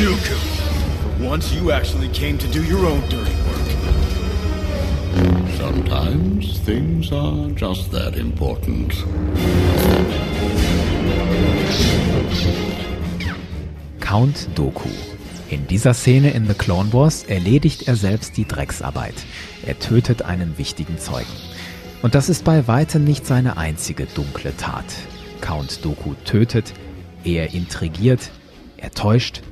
[0.00, 0.34] Dooku.
[1.18, 3.68] For once, you actually came to do your own dirty work.
[5.58, 8.94] Sometimes things are just that important.
[14.00, 14.88] Count Doku.
[15.50, 19.26] In dieser Szene in The Clone Wars erledigt er selbst die Drecksarbeit.
[19.66, 21.28] Er tötet einen wichtigen Zeugen.
[22.00, 24.86] Und das ist bei weitem nicht seine einzige dunkle Tat.
[25.42, 26.72] Count Doku tötet,
[27.22, 28.30] er intrigiert,
[28.78, 29.42] er täuscht,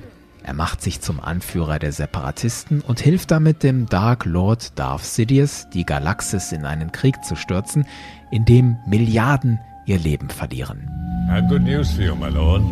[0.48, 5.66] er macht sich zum Anführer der Separatisten und hilft damit dem Dark Lord Darth Sidious,
[5.74, 7.84] die Galaxis in einen Krieg zu stürzen,
[8.30, 10.88] in dem Milliarden ihr Leben verlieren.
[11.28, 12.62] I have good news for you, my lord.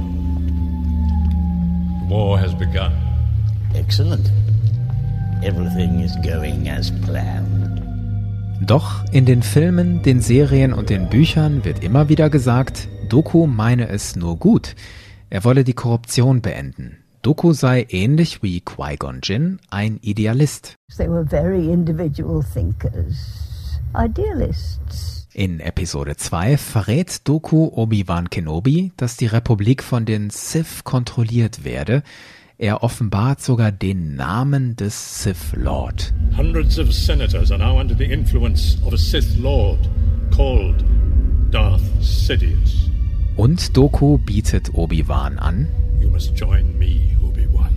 [2.01, 2.93] The war has begun.
[3.75, 4.33] Excellent.
[5.43, 7.83] Everything is going as planned.
[8.63, 13.91] Doch in den Filmen, den Serien und den Büchern wird immer wieder gesagt, Doku meine
[13.91, 14.77] es nur gut.
[15.29, 16.97] Er wolle die Korruption beenden.
[17.27, 20.77] Doku sei ähnlich wie Qui-Gon Jinn ein Idealist.
[20.97, 23.17] They were very individual thinkers,
[23.97, 25.27] idealists.
[25.35, 32.05] In Episode 2 verrät Doku Obi-Wan Kenobi, dass die Republik von den Sith kontrolliert werde.
[32.59, 36.15] Er offenbart sogar den Namen des Sith Lord.
[36.37, 39.81] Hundreds of senators are now under the influence of a Sith Lord
[40.31, 40.85] called
[41.51, 42.89] Darth Sidious.
[43.37, 45.67] Und Doku bietet Obi-Wan an,
[46.17, 47.75] must join me, Obi-Wan.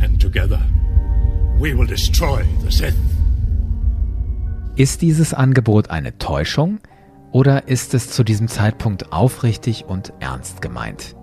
[0.00, 0.58] And together,
[1.58, 2.94] we will destroy the Sith.
[4.76, 6.78] Ist dieses Angebot eine Täuschung
[7.30, 11.14] oder ist es zu diesem Zeitpunkt aufrichtig und ernst gemeint?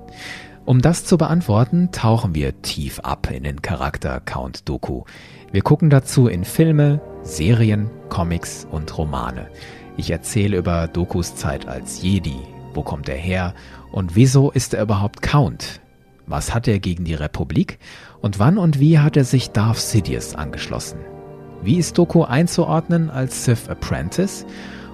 [0.66, 5.06] Um das zu beantworten, tauchen wir tief ab in den Charakter Count Doku.
[5.52, 9.50] Wir gucken dazu in Filme, Serien, Comics und Romane.
[9.98, 12.38] Ich erzähle über Dokus Zeit als Jedi.
[12.76, 13.56] Wo kommt er her?
[13.92, 15.82] Und wieso ist er überhaupt Count?
[16.28, 17.80] Was hat er gegen die Republik?
[18.22, 21.00] Und wann und wie hat er sich Darth Sidious angeschlossen?
[21.62, 24.46] Wie ist Doku einzuordnen als Sith Apprentice?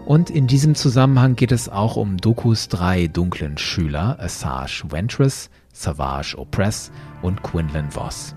[0.06, 6.38] Und in diesem Zusammenhang geht es auch um Dokus drei dunklen Schüler, Asajj Ventress, Savage
[6.38, 6.92] Opress
[7.22, 8.34] und Quinlan Voss.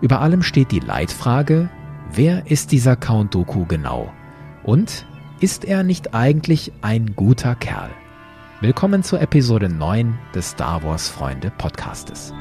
[0.00, 1.68] Über allem steht die Leitfrage,
[2.12, 4.10] wer ist dieser Count Doku genau?
[4.62, 5.06] Und
[5.40, 7.90] ist er nicht eigentlich ein guter Kerl?
[8.62, 12.34] Willkommen zur Episode 9 des Star Wars Freunde Podcastes.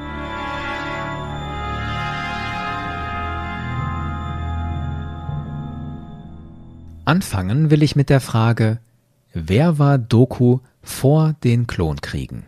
[7.05, 8.79] Anfangen will ich mit der Frage,
[9.33, 12.43] wer war Doku vor den Klonkriegen?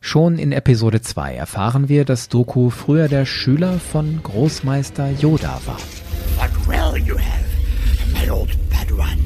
[0.00, 5.78] Schon in Episode 2 erfahren wir, dass Doku früher der Schüler von Großmeister Yoda war.
[6.36, 7.44] What will you have,
[8.12, 9.20] my old Padawan?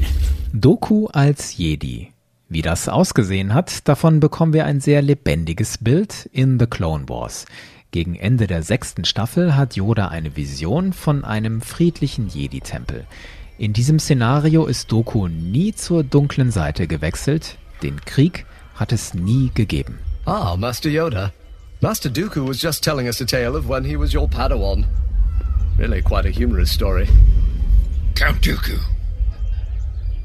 [0.53, 2.11] Doku als Jedi.
[2.51, 7.45] Wie das ausgesehen hat, davon bekommen wir ein sehr lebendiges Bild in The Clone Wars.
[7.91, 13.05] Gegen Ende der sechsten Staffel hat Yoda eine Vision von einem friedlichen Jedi-Tempel.
[13.59, 17.59] In diesem Szenario ist Doku nie zur dunklen Seite gewechselt.
[17.83, 19.99] Den Krieg hat es nie gegeben.
[20.25, 21.31] Ah, Master Yoda.
[21.81, 24.85] Master Dooku was just telling us a tale of when he was your Padawan.
[25.77, 27.07] Really quite a humorous story.
[28.15, 28.79] Count Dooku.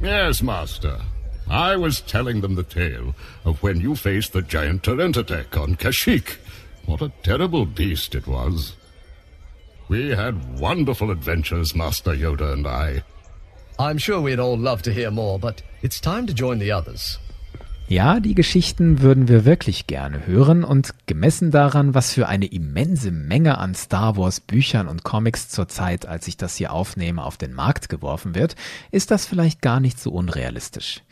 [0.00, 1.00] Yes, Master.
[1.48, 6.36] I was telling them the tale of when you faced the giant Terentatek on Kashyyyk.
[6.86, 8.74] What a terrible beast it was.
[9.88, 13.02] We had wonderful adventures, Master Yoda and I.
[13.78, 17.18] I'm sure we'd all love to hear more, but it's time to join the others.
[17.86, 23.10] Ja, die Geschichten würden wir wirklich gerne hören und gemessen daran, was für eine immense
[23.10, 27.36] Menge an Star Wars Büchern und Comics zur Zeit, als ich das hier aufnehme, auf
[27.36, 28.56] den Markt geworfen wird,
[28.90, 31.02] ist das vielleicht gar nicht so unrealistisch.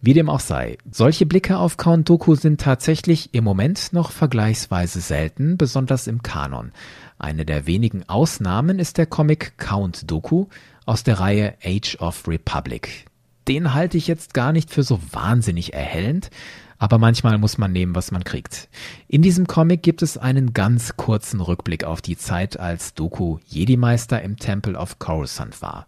[0.00, 5.00] Wie dem auch sei, solche Blicke auf Count Dooku sind tatsächlich im Moment noch vergleichsweise
[5.00, 6.70] selten, besonders im Kanon.
[7.18, 10.46] Eine der wenigen Ausnahmen ist der Comic Count Dooku
[10.86, 13.09] aus der Reihe Age of Republic,
[13.48, 16.30] den halte ich jetzt gar nicht für so wahnsinnig erhellend,
[16.78, 18.68] aber manchmal muss man nehmen, was man kriegt.
[19.06, 24.22] In diesem Comic gibt es einen ganz kurzen Rückblick auf die Zeit, als Doku Jedi-Meister
[24.22, 25.86] im Temple of Coruscant war.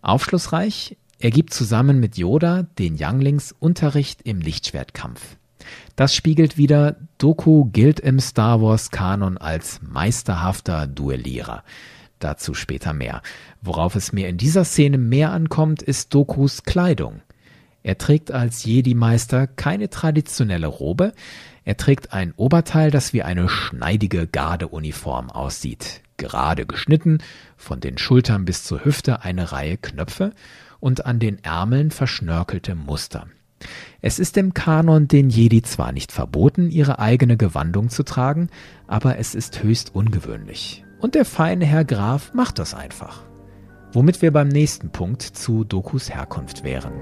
[0.00, 5.36] Aufschlussreich, er gibt zusammen mit Yoda den Younglings Unterricht im Lichtschwertkampf.
[5.94, 11.62] Das spiegelt wieder, Doku gilt im Star Wars Kanon als meisterhafter Duellierer.
[12.20, 13.22] Dazu später mehr.
[13.62, 17.22] Worauf es mir in dieser Szene mehr ankommt, ist Dokus Kleidung.
[17.82, 21.12] Er trägt als Jedi-Meister keine traditionelle Robe,
[21.64, 26.02] er trägt ein Oberteil, das wie eine schneidige Gardeuniform aussieht.
[26.16, 27.18] Gerade geschnitten,
[27.56, 30.32] von den Schultern bis zur Hüfte eine Reihe Knöpfe
[30.78, 33.28] und an den Ärmeln verschnörkelte Muster.
[34.02, 38.48] Es ist im Kanon den Jedi zwar nicht verboten, ihre eigene Gewandung zu tragen,
[38.86, 40.84] aber es ist höchst ungewöhnlich.
[41.00, 43.22] Und der feine Herr Graf macht das einfach.
[43.92, 46.92] Womit wir beim nächsten Punkt zu Dokus Herkunft wären.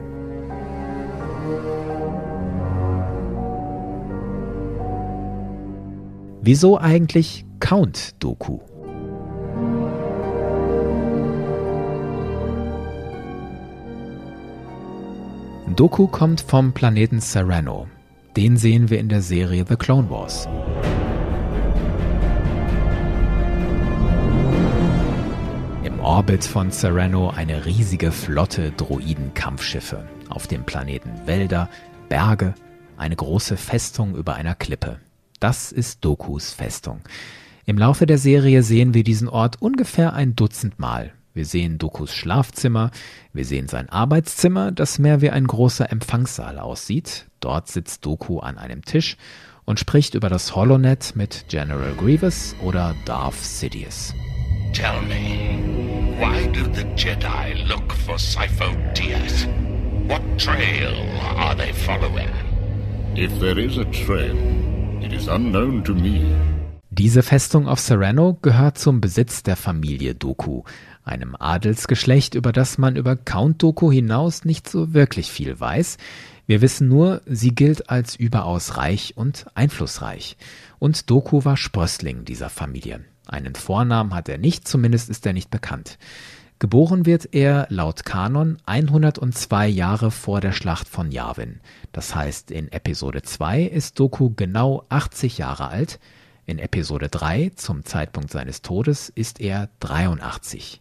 [6.41, 8.61] Wieso eigentlich Count Doku?
[15.77, 17.87] Doku kommt vom Planeten Serrano.
[18.37, 20.49] Den sehen wir in der Serie The Clone Wars.
[26.09, 30.09] Orbit von Serrano eine riesige Flotte Droiden-Kampfschiffe.
[30.31, 31.69] Auf dem Planeten Wälder,
[32.09, 32.55] Berge,
[32.97, 35.01] eine große Festung über einer Klippe.
[35.39, 37.03] Das ist Dokus Festung.
[37.67, 41.13] Im Laufe der Serie sehen wir diesen Ort ungefähr ein Dutzend Mal.
[41.35, 42.91] Wir sehen Dokus Schlafzimmer,
[43.35, 47.27] wir sehen sein Arbeitszimmer, das mehr wie ein großer Empfangssaal aussieht.
[47.41, 49.19] Dort sitzt Doku an einem Tisch
[49.67, 54.15] und spricht über das Holonet mit General Grievous oder Darth Sidious.
[54.73, 59.47] Tell me, why do the Jedi look for Sifo Dyas?
[60.07, 60.95] What trail
[61.37, 62.31] are they following?
[63.17, 64.37] If there is a trail,
[65.03, 66.25] it is unknown to me.
[66.91, 70.65] Diese Festung auf Serrano gehört zum Besitz der Familie Doku,
[71.05, 75.97] einem Adelsgeschlecht, über das man über Count Doku hinaus nicht so wirklich viel weiß.
[76.47, 80.37] Wir wissen nur, sie gilt als überaus reich und einflussreich.
[80.79, 83.05] Und Doku war Sprössling dieser Familie.
[83.29, 85.99] Einen Vornamen hat er nicht, zumindest ist er nicht bekannt.
[86.59, 91.61] Geboren wird er laut Kanon 102 Jahre vor der Schlacht von Yavin.
[91.93, 96.01] Das heißt, in Episode 2 ist Doku genau 80 Jahre alt.
[96.47, 100.81] In Episode 3, zum Zeitpunkt seines Todes, ist er 83.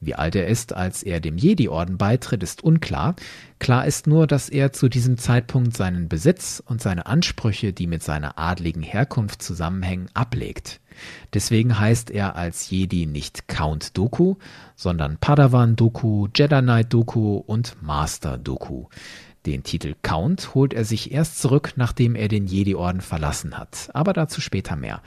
[0.00, 3.16] Wie alt er ist, als er dem Jedi-Orden beitritt, ist unklar.
[3.58, 8.02] Klar ist nur, dass er zu diesem Zeitpunkt seinen Besitz und seine Ansprüche, die mit
[8.02, 10.80] seiner adligen Herkunft zusammenhängen, ablegt.
[11.34, 14.36] Deswegen heißt er als Jedi nicht Count Doku,
[14.76, 18.86] sondern Padawan Doku, Jedi Knight Doku und Master Doku.
[19.46, 24.12] Den Titel Count holt er sich erst zurück, nachdem er den Jedi-Orden verlassen hat, aber
[24.12, 25.00] dazu später mehr.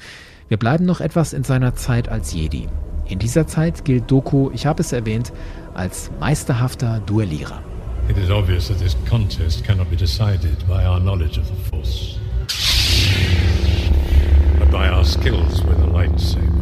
[0.47, 2.67] Wir bleiben noch etwas in seiner Zeit als Jedi.
[3.05, 5.31] In dieser Zeit gilt Doku, ich habe es erwähnt,
[5.73, 7.61] als meisterhafter Duellierer.
[8.09, 12.17] It is obvious that this contest cannot be decided by our knowledge of the Force,
[14.71, 16.62] by our skills with a lightsaber.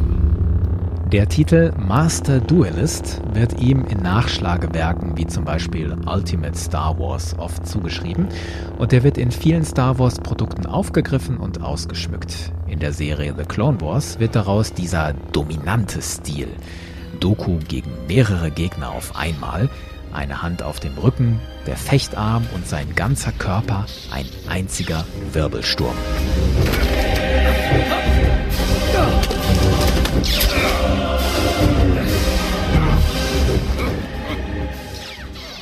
[1.11, 7.67] Der Titel Master Duelist wird ihm in Nachschlagewerken wie zum Beispiel Ultimate Star Wars oft
[7.67, 8.27] zugeschrieben
[8.77, 12.51] und er wird in vielen Star Wars Produkten aufgegriffen und ausgeschmückt.
[12.67, 16.49] In der Serie The Clone Wars wird daraus dieser dominante Stil.
[17.19, 19.69] Doku gegen mehrere Gegner auf einmal,
[20.13, 25.95] eine Hand auf dem Rücken, der Fechtarm und sein ganzer Körper ein einziger Wirbelsturm.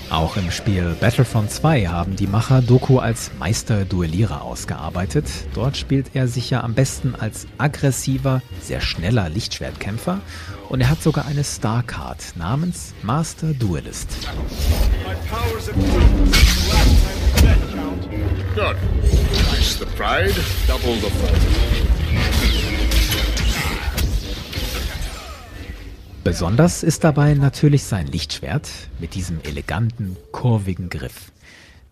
[0.10, 5.26] Auch im Spiel Battlefront 2 haben die Macher Doku als Meister-Duellierer ausgearbeitet.
[5.54, 10.20] Dort spielt er sich ja am besten als aggressiver, sehr schneller Lichtschwertkämpfer
[10.70, 14.10] und er hat sogar eine Starcard namens Master Duelist.
[18.56, 18.76] Good.
[19.50, 20.34] Twice the pride,
[20.68, 22.57] double the fun.
[26.28, 28.70] Besonders ist dabei natürlich sein Lichtschwert
[29.00, 31.32] mit diesem eleganten, kurvigen Griff.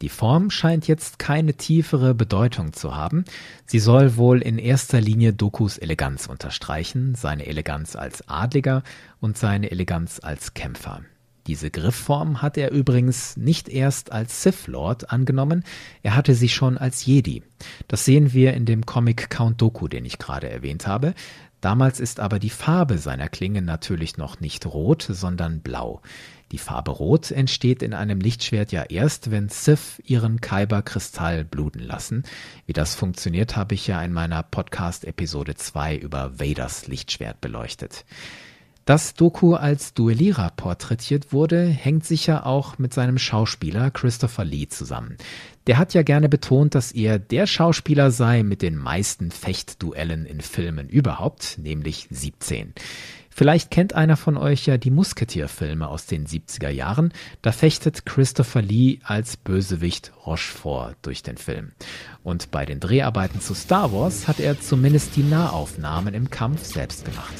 [0.01, 3.23] Die Form scheint jetzt keine tiefere Bedeutung zu haben.
[3.65, 8.83] Sie soll wohl in erster Linie Dokus Eleganz unterstreichen, seine Eleganz als Adliger
[9.21, 10.99] und seine Eleganz als Kämpfer.
[11.47, 15.63] Diese Griffform hat er übrigens nicht erst als Sith Lord angenommen,
[16.01, 17.43] er hatte sie schon als Jedi.
[17.87, 21.13] Das sehen wir in dem Comic Count Doku, den ich gerade erwähnt habe.
[21.65, 26.03] Damals ist aber die Farbe seiner Klinge natürlich noch nicht rot, sondern blau.
[26.51, 32.22] Die Farbe Rot entsteht in einem Lichtschwert ja erst, wenn Sith ihren Kyber-Kristall bluten lassen.
[32.67, 38.05] Wie das funktioniert, habe ich ja in meiner Podcast-Episode 2 über Vaders Lichtschwert beleuchtet.
[38.86, 45.17] Dass Doku als Duellierer porträtiert wurde, hängt sicher auch mit seinem Schauspieler Christopher Lee zusammen.
[45.67, 50.41] Der hat ja gerne betont, dass er der Schauspieler sei mit den meisten Fechtduellen in
[50.41, 52.74] Filmen überhaupt, nämlich 17.
[53.38, 57.12] Vielleicht kennt einer von euch ja die Musketierfilme aus den 70er Jahren.
[57.41, 61.74] Da fechtet Christopher Lee als Bösewicht Rochefort durch den Film.
[62.24, 67.03] Und bei den Dreharbeiten zu Star Wars hat er zumindest die Nahaufnahmen im Kampf selbst
[67.03, 67.34] gemacht.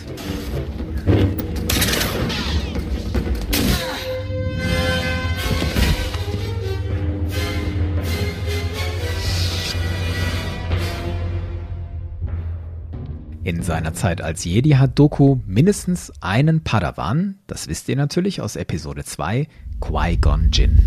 [13.45, 18.55] In seiner Zeit als Jedi hat Doku mindestens einen Padawan, das wisst ihr natürlich aus
[18.55, 19.47] Episode 2,
[19.79, 20.79] Qui-Gon Jinn.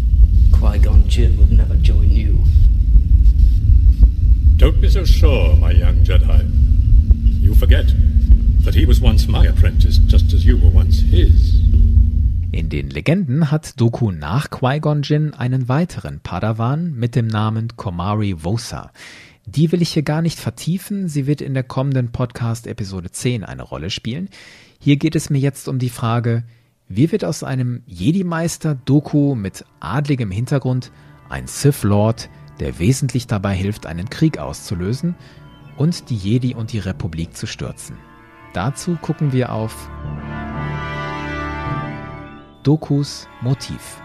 [0.51, 2.37] Qui-Gon Jinn would never join you.
[4.57, 6.45] Don't be so sure, my young Jedi.
[7.41, 7.95] You forget
[8.65, 11.61] that he was once my apprentice, just as you were once his.
[12.51, 18.35] In den Legenden hat Doku nach Qui-Gon Jinn einen weiteren Padawan mit dem Namen Komari
[18.43, 18.91] Vosa.
[19.55, 23.45] Die will ich hier gar nicht vertiefen, sie wird in der kommenden Podcast Episode 10
[23.45, 24.29] eine Rolle spielen.
[24.79, 26.45] Hier geht es mir jetzt um die Frage,
[26.87, 30.93] wie wird aus einem Jedi-Meister Doku mit adligem Hintergrund
[31.31, 32.29] ein Sith Lord,
[32.61, 35.15] der wesentlich dabei hilft, einen Krieg auszulösen
[35.79, 37.97] und die Jedi und die Republik zu stürzen.
[38.53, 39.89] Dazu gucken wir auf
[42.65, 44.03] Dokus Motiv.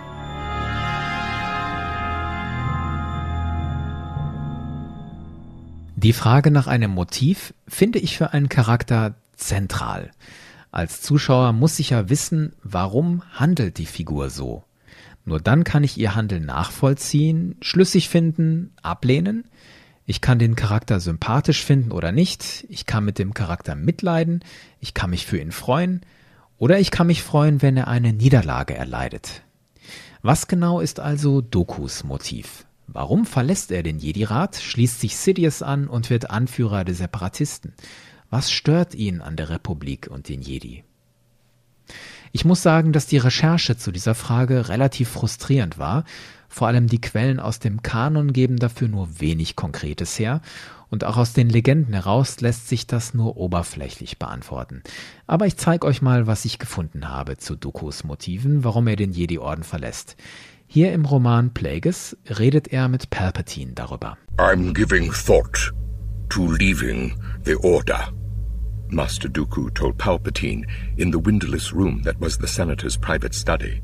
[6.04, 10.12] Die Frage nach einem Motiv finde ich für einen Charakter zentral.
[10.70, 14.66] Als Zuschauer muss ich ja wissen, warum handelt die Figur so.
[15.24, 19.46] Nur dann kann ich ihr Handeln nachvollziehen, schlüssig finden, ablehnen.
[20.06, 22.66] Ich kann den Charakter sympathisch finden oder nicht.
[22.68, 24.44] Ich kann mit dem Charakter mitleiden.
[24.82, 26.02] Ich kann mich für ihn freuen.
[26.58, 29.44] Oder ich kann mich freuen, wenn er eine Niederlage erleidet.
[30.22, 32.66] Was genau ist also Dokus Motiv?
[32.94, 37.74] Warum verlässt er den Jedi-Rat, schließt sich Sidious an und wird Anführer der Separatisten?
[38.30, 40.84] Was stört ihn an der Republik und den Jedi?
[42.32, 46.04] Ich muss sagen, dass die Recherche zu dieser Frage relativ frustrierend war.
[46.50, 50.42] Vor allem die Quellen aus dem Kanon geben dafür nur wenig Konkretes her
[50.94, 54.84] und auch aus den Legenden heraus lässt sich das nur oberflächlich beantworten.
[55.26, 59.12] Aber ich zeige euch mal, was ich gefunden habe zu Dokus Motiven, warum er den
[59.12, 60.16] Jedi-Orden verlässt.
[60.76, 64.18] Hier im Roman Plagueis redet er mit Palpatine darüber.
[64.40, 65.72] I'm giving thought
[66.30, 67.14] to leaving
[67.44, 68.08] the Order.
[68.90, 70.66] Master Dooku told Palpatine
[70.98, 73.84] in the windowless room that was the Senator's private study.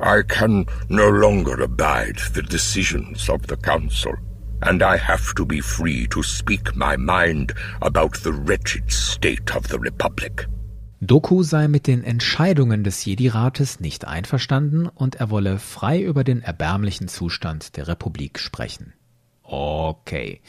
[0.00, 4.14] I can no longer abide the decisions of the Council,
[4.62, 9.68] and I have to be free to speak my mind about the wretched state of
[9.68, 10.46] the Republic.
[11.00, 16.42] Doku sei mit den Entscheidungen des Jedi-Rates nicht einverstanden und er wolle frei über den
[16.42, 18.94] erbärmlichen Zustand der Republik sprechen.
[19.44, 20.40] Okay.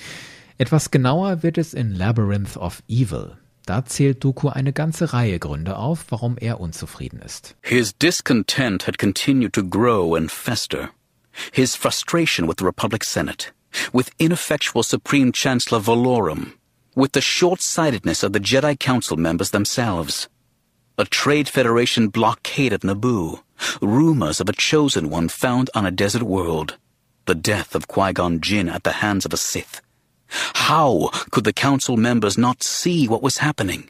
[0.58, 3.38] Etwas genauer wird es in Labyrinth of Evil.
[3.68, 7.56] Da zählt Doku eine ganze Reihe Gründe auf, warum er unzufrieden ist.
[7.62, 10.90] His discontent had continued to grow and fester.
[11.54, 13.54] His frustration with the Republic Senate,
[13.94, 16.54] with ineffectual Supreme Chancellor Valorum,
[16.96, 20.28] with the short-sightedness of the Jedi Council members themselves.
[21.00, 23.42] A trade federation blockade of Naboo,
[23.82, 26.76] rumors of a chosen one found on a desert world,
[27.26, 29.82] the death of Qui-Gon Jinn at the hands of a Sith.
[30.28, 33.90] How could the council members not see what was happening?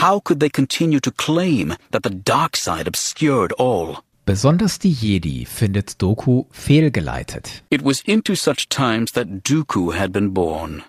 [0.00, 4.02] How could they continue to claim that the dark side obscured all?
[4.24, 7.60] Besonders die Jedi findet Doku fehlgeleitet.
[7.70, 10.82] It was into such times that Dooku had been born.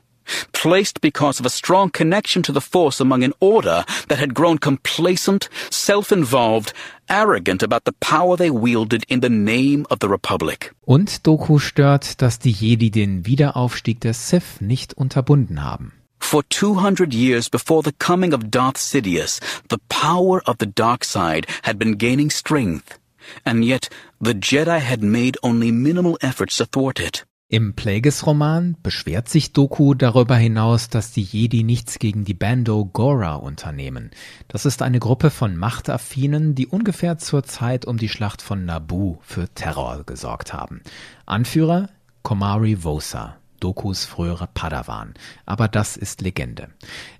[0.51, 4.57] Placed because of a strong connection to the Force among an order that had grown
[4.57, 6.73] complacent, self-involved,
[7.09, 10.73] arrogant about the power they wielded in the name of the Republic.
[10.85, 15.93] Und Doku stört, dass die Jedi den Wiederaufstieg der Sith nicht unterbunden haben.
[16.19, 21.47] For 200 years before the coming of Darth Sidious, the power of the dark side
[21.63, 22.99] had been gaining strength,
[23.45, 23.89] and yet
[24.21, 27.23] the Jedi had made only minimal efforts to thwart it.
[27.51, 33.37] Im Plagueis-Roman beschwert sich Doku darüber hinaus, dass die Jedi nichts gegen die Bando Gora
[33.37, 34.11] unternehmen.
[34.47, 39.17] Das ist eine Gruppe von Machtaffinen, die ungefähr zur Zeit um die Schlacht von Naboo
[39.23, 40.81] für Terror gesorgt haben.
[41.25, 41.89] Anführer
[42.21, 45.15] Komari Vosa, Dokus frühere Padawan.
[45.47, 46.67] Aber das ist Legende.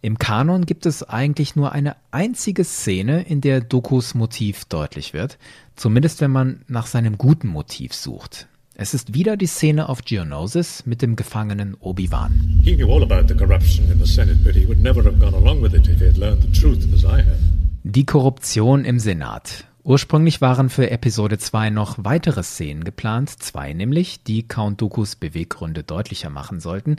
[0.02, 5.40] Im Kanon gibt es eigentlich nur eine einzige Szene, in der Dokus Motiv deutlich wird,
[5.76, 8.48] zumindest wenn man nach seinem guten Motiv sucht.
[8.82, 12.62] Es ist wieder die Szene auf Geonosis mit dem Gefangenen Obi-Wan.
[12.64, 15.36] He knew all about the corruption in the Senate, but he would never have gone
[15.36, 17.40] along with it if he had learned the truth as I have.
[17.84, 19.66] Die Korruption im Senat.
[19.84, 25.84] Ursprünglich waren für Episode 2 noch weitere Szenen geplant, zwei nämlich, die Count Dookus Beweggründe
[25.84, 26.96] deutlicher machen sollten.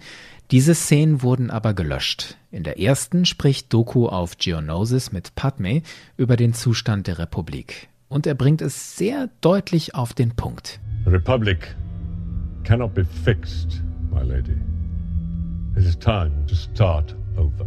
[0.50, 2.36] Diese Szenen wurden aber gelöscht.
[2.50, 5.80] In der ersten spricht Doku auf Geonosis mit Padme
[6.18, 7.88] über den Zustand der Republik.
[8.10, 10.78] Und er bringt es sehr deutlich auf den Punkt.
[11.04, 11.74] The Republic
[12.62, 14.58] cannot be fixed, my lady.
[15.76, 17.64] It is time to start over.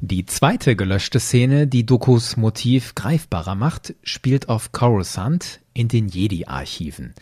[0.00, 7.14] Die zweite gelöschte Szene, die Dokus Motiv greifbarer macht, spielt auf Coruscant in den Jedi-Archiven.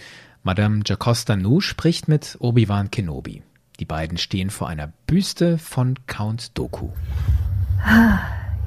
[0.43, 3.43] Madame Jacosta Nu spricht mit Obi-Wan Kenobi.
[3.81, 6.89] Die beiden stehen vor einer Büste von Count Doku.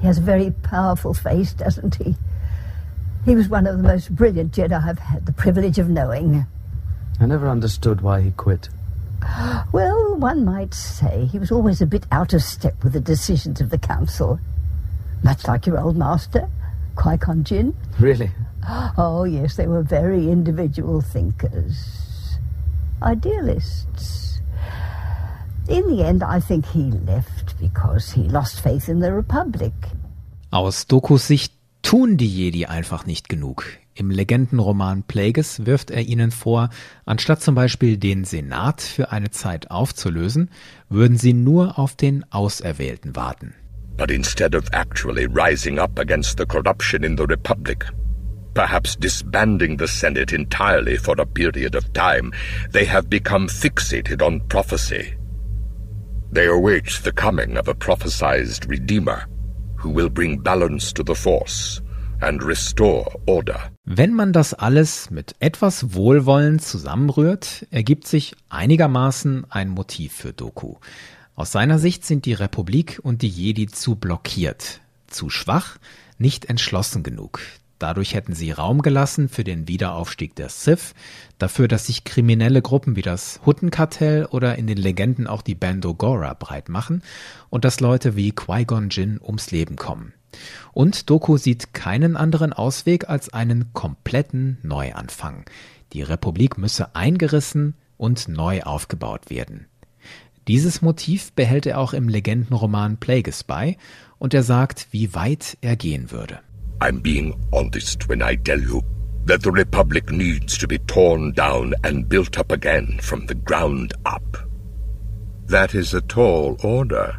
[0.00, 2.16] he has a very powerful face, doesn't he?
[3.24, 6.46] He was one of the most brilliant Jedi I've had the privilege of knowing.
[7.20, 8.68] I never understood why he quit.
[9.72, 13.60] Well, one might say he was always a bit out of step with the decisions
[13.60, 14.38] of the Council.
[15.22, 16.48] Much like your old master,
[16.96, 17.74] Qui-Gon Jinn.
[17.98, 18.30] Really?
[18.96, 22.38] Oh, yes, they were very individual thinkers.
[23.02, 24.40] Idealists.
[25.68, 29.72] In the end, I think he left because he lost faith in the Republic.
[30.52, 31.53] Aus Dokus Sicht
[31.84, 33.66] tun die Jedi einfach nicht genug.
[33.94, 36.70] Im Legendenroman Plagueis wirft er ihnen vor,
[37.04, 40.50] anstatt zum Beispiel den Senat für eine Zeit aufzulösen,
[40.88, 43.54] würden sie nur auf den Auserwählten warten.
[43.96, 47.86] But instead of actually rising up against the corruption in the Republic,
[48.54, 52.32] perhaps disbanding the Senate entirely for a period of time,
[52.72, 55.14] they have become fixated on prophecy.
[56.32, 59.28] They await the coming of a prophesied Redeemer
[59.84, 61.82] who will bring balance to the Force
[62.20, 63.70] and restore order.
[63.84, 70.76] Wenn man das alles mit etwas Wohlwollen zusammenrührt, ergibt sich einigermaßen ein Motiv für Doku.
[71.36, 75.76] Aus seiner Sicht sind die Republik und die Jedi zu blockiert, zu schwach,
[76.16, 77.40] nicht entschlossen genug.
[77.84, 80.94] Dadurch hätten sie Raum gelassen für den Wiederaufstieg der Sith,
[81.36, 85.92] dafür, dass sich kriminelle Gruppen wie das Huttenkartell oder in den Legenden auch die Bando
[85.92, 87.02] Gora breit machen
[87.50, 90.14] und dass Leute wie Qui-Gon Jinn ums Leben kommen.
[90.72, 95.44] Und Doku sieht keinen anderen Ausweg als einen kompletten Neuanfang.
[95.92, 99.66] Die Republik müsse eingerissen und neu aufgebaut werden.
[100.48, 103.76] Dieses Motiv behält er auch im Legendenroman Plagueis bei
[104.18, 106.40] und er sagt, wie weit er gehen würde.
[106.84, 108.82] I'm being honest when I tell you
[109.24, 113.94] that the Republic needs to be torn down and built up again from the ground
[114.04, 114.36] up.
[115.46, 117.16] That is a tall order.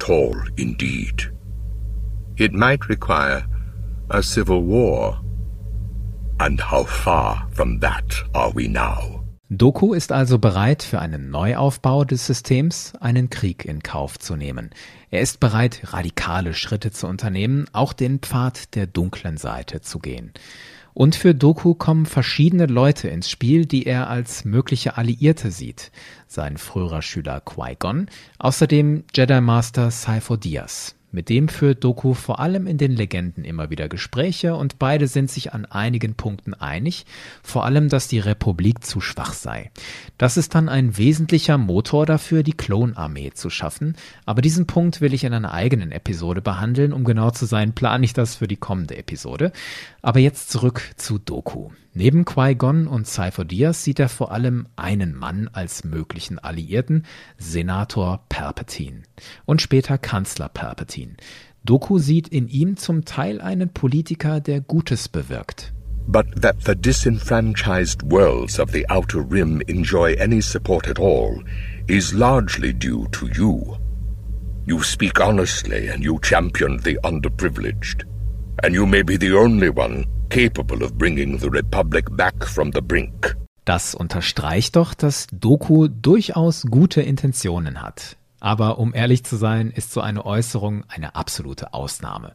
[0.00, 1.30] Tall indeed.
[2.36, 3.46] It might require
[4.10, 5.20] a civil war.
[6.40, 9.23] And how far from that are we now?
[9.58, 14.70] Doku ist also bereit, für einen Neuaufbau des Systems einen Krieg in Kauf zu nehmen.
[15.10, 20.32] Er ist bereit, radikale Schritte zu unternehmen, auch den Pfad der dunklen Seite zu gehen.
[20.94, 25.90] Und für Doku kommen verschiedene Leute ins Spiel, die er als mögliche Alliierte sieht.
[26.28, 30.94] Sein früherer Schüler Qui-Gon, außerdem Jedi Master Sifo Dyas.
[31.14, 35.30] Mit dem führt Doku vor allem in den Legenden immer wieder Gespräche und beide sind
[35.30, 37.06] sich an einigen Punkten einig,
[37.40, 39.70] vor allem, dass die Republik zu schwach sei.
[40.18, 43.94] Das ist dann ein wesentlicher Motor dafür, die Klonarmee zu schaffen,
[44.26, 48.04] aber diesen Punkt will ich in einer eigenen Episode behandeln, um genau zu sein, plane
[48.04, 49.52] ich das für die kommende Episode.
[50.02, 51.70] Aber jetzt zurück zu Doku.
[51.96, 57.04] Neben Qui-Gon und Cypher Diaz sieht er vor allem einen Mann als möglichen Alliierten,
[57.38, 59.02] Senator Palpatine
[59.44, 61.12] und später Kanzler Palpatine.
[61.62, 65.72] Doku sieht in ihm zum Teil einen Politiker, der Gutes bewirkt.
[66.08, 71.44] But that the disenfranchised worlds of the Outer Rim enjoy any support at all
[71.86, 73.76] is largely due to you.
[74.66, 78.04] You speak honestly and you champion the underprivileged.
[78.64, 82.80] And you may be the only one capable of bringing the Republic back from the
[82.80, 83.36] brink.
[83.64, 88.16] Das unterstreicht doch, dass Doku durchaus gute Intentionen hat.
[88.40, 92.32] Aber um ehrlich zu sein, ist so eine Äußerung eine absolute Ausnahme.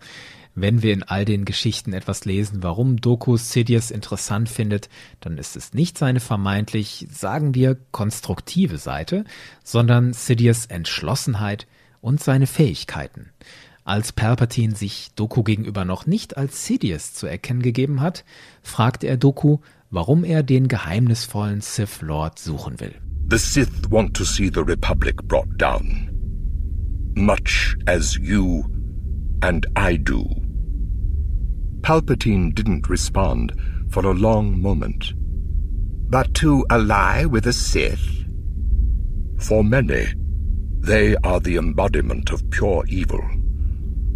[0.55, 4.88] Wenn wir in all den Geschichten etwas lesen, warum Doku Sidious interessant findet,
[5.19, 9.25] dann ist es nicht seine vermeintlich, sagen wir, konstruktive Seite,
[9.62, 11.67] sondern Sidious Entschlossenheit
[11.99, 13.31] und seine Fähigkeiten.
[13.89, 18.23] Als Palpatine sich Doku gegenüber noch nicht als Sidious zu erkennen gegeben hat,
[18.62, 19.58] fragt er Doku,
[19.89, 22.93] warum er den geheimnisvollen Sith Lord suchen will.
[23.32, 26.12] The Sith want to see the Republic brought down.
[27.15, 28.63] Much as you
[29.41, 30.23] and I do.
[31.82, 33.56] Palpatine didn't respond
[33.89, 35.15] for a long moment.
[36.12, 38.28] But to ally with the Sith?
[39.39, 40.13] For many,
[40.80, 43.38] they are the embodiment of pure evil.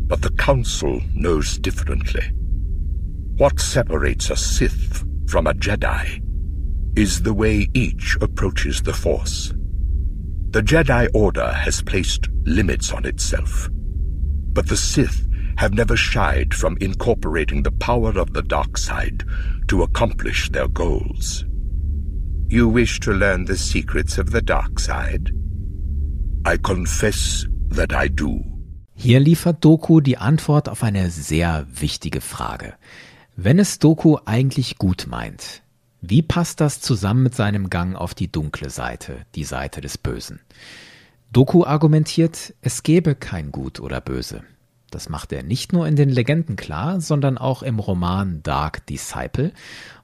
[0.05, 2.23] But the Council knows differently.
[3.37, 6.21] What separates a Sith from a Jedi
[6.95, 9.53] is the way each approaches the Force.
[10.51, 16.77] The Jedi Order has placed limits on itself, but the Sith have never shied from
[16.79, 19.23] incorporating the power of the dark side
[19.67, 21.45] to accomplish their goals.
[22.47, 25.31] You wish to learn the secrets of the dark side?
[26.45, 28.43] I confess that I do.
[28.95, 32.75] Hier liefert Doku die Antwort auf eine sehr wichtige Frage.
[33.35, 35.61] Wenn es Doku eigentlich gut meint,
[36.01, 40.39] wie passt das zusammen mit seinem Gang auf die dunkle Seite, die Seite des Bösen?
[41.31, 44.43] Doku argumentiert, es gebe kein Gut oder Böse.
[44.91, 49.51] Das macht er nicht nur in den Legenden klar, sondern auch im Roman Dark Disciple.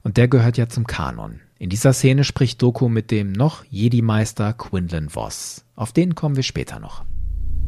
[0.02, 1.40] Und der gehört ja zum Kanon.
[1.60, 5.64] In dieser Szene spricht Doku mit dem noch Jedi-Meister Quinlan Voss.
[5.76, 7.04] Auf den kommen wir später noch.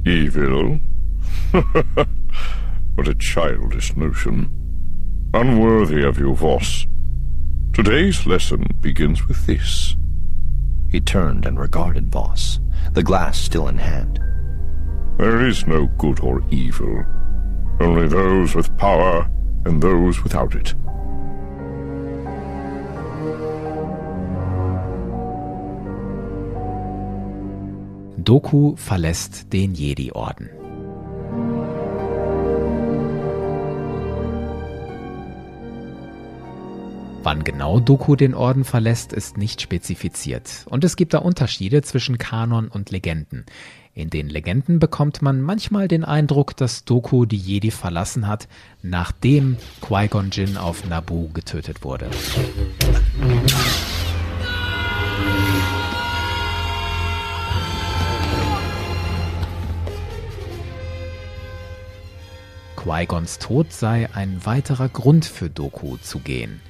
[0.05, 0.81] Evil?
[2.95, 4.51] what a childish notion.
[5.35, 6.87] Unworthy of you, Voss.
[7.73, 9.97] Today's lesson begins with this.
[10.91, 12.61] He turned and regarded Voss,
[12.93, 14.19] the glass still in hand.
[15.19, 17.05] There is no good or evil,
[17.81, 19.29] only those with power
[19.65, 20.75] and those without it.
[28.25, 30.62] Doku verlässt den Jedi-Orden.
[37.25, 40.67] Wann genau Doku den Orden verlässt, ist nicht spezifiziert.
[40.69, 43.47] Und es gibt da Unterschiede zwischen Kanon und Legenden.
[43.95, 48.49] In den Legenden bekommt man manchmal den Eindruck, dass Doku die Jedi verlassen hat,
[48.83, 52.11] nachdem Qui-Gon Jinn auf Naboo getötet wurde.
[62.75, 66.61] Qui-Gons Tod sei ein weiterer Grund für Doku zu gehen.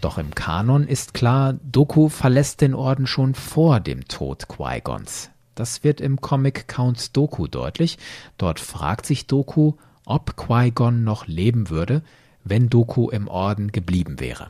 [0.00, 5.30] Doch im Kanon ist klar, Doku verlässt den Orden schon vor dem Tod Qui-Gons.
[5.54, 7.98] Das wird im Comic Count Doku deutlich.
[8.38, 9.74] Dort fragt sich Doku,
[10.06, 12.02] ob Qui-Gon noch leben würde,
[12.44, 14.48] wenn Doku im Orden geblieben wäre.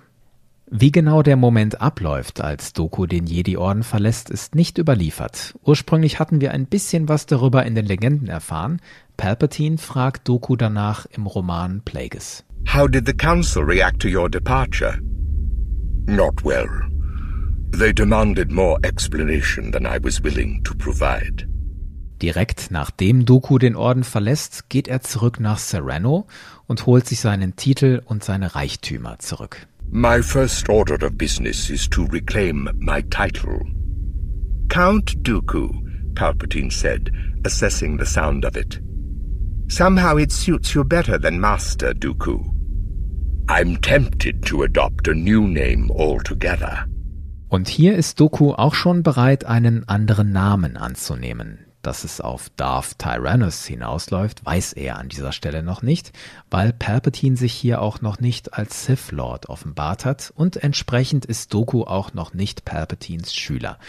[0.72, 5.58] Wie genau der Moment abläuft, als Doku den Jedi-Orden verlässt, ist nicht überliefert.
[5.64, 8.80] Ursprünglich hatten wir ein bisschen was darüber in den Legenden erfahren.
[9.16, 12.44] Palpatine fragt Doku danach im Roman Plagueis.
[12.72, 15.00] How did the Council react to your departure?
[16.11, 16.66] Not well.
[17.70, 21.46] They demanded more explanation than I was willing to provide.
[22.20, 26.27] Direkt nachdem Doku den Orden verlässt, geht er zurück nach Serrano
[26.66, 29.68] und holt sich seinen Titel und seine Reichtümer zurück.
[29.92, 33.61] My first order of business is to reclaim my title.
[34.68, 35.70] Count Dooku,
[36.14, 37.12] Palpatine said,
[37.44, 38.81] assessing the sound of it.
[39.68, 42.60] Somehow it suits you better than Master Dooku.
[43.52, 46.86] I'm tempted to adopt a new name altogether.
[47.48, 51.66] Und hier ist Doku auch schon bereit, einen anderen Namen anzunehmen.
[51.82, 56.12] Dass es auf Darth Tyrannus hinausläuft, weiß er an dieser Stelle noch nicht,
[56.48, 61.52] weil Palpatine sich hier auch noch nicht als Sith Lord offenbart hat und entsprechend ist
[61.52, 63.80] Doku auch noch nicht Palpatines Schüler.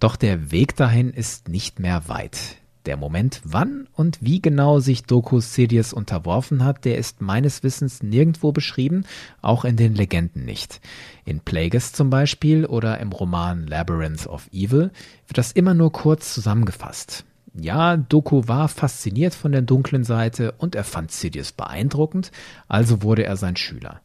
[0.00, 2.56] Doch der Weg dahin ist nicht mehr weit.
[2.86, 8.00] Der Moment, wann und wie genau sich Doku Sidious unterworfen hat, der ist meines Wissens
[8.00, 9.04] nirgendwo beschrieben,
[9.42, 10.80] auch in den Legenden nicht.
[11.24, 14.92] In Plagueis zum Beispiel oder im Roman Labyrinth of Evil
[15.26, 17.24] wird das immer nur kurz zusammengefasst.
[17.54, 22.30] Ja, Doku war fasziniert von der dunklen Seite und er fand Sidious beeindruckend,
[22.68, 24.00] also wurde er sein Schüler.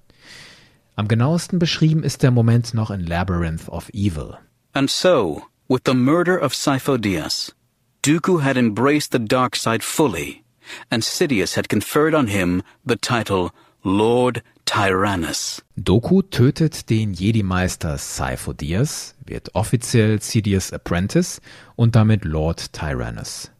[0.96, 4.38] Am genauesten beschrieben ist der Moment noch in Labyrinth of Evil.
[4.74, 7.54] And so, with the murder of Sifo-Dyas,
[8.04, 10.44] Dooku had embraced the dark side fully,
[10.90, 13.52] and Sidious had conferred on him the title
[13.84, 15.62] Lord Tyrannus.
[15.78, 21.42] Doku tötet den Jedi-Meister Sifo Dyas, wird offiziell Sidious Apprentice
[21.76, 23.52] und damit Lord Tyrannus.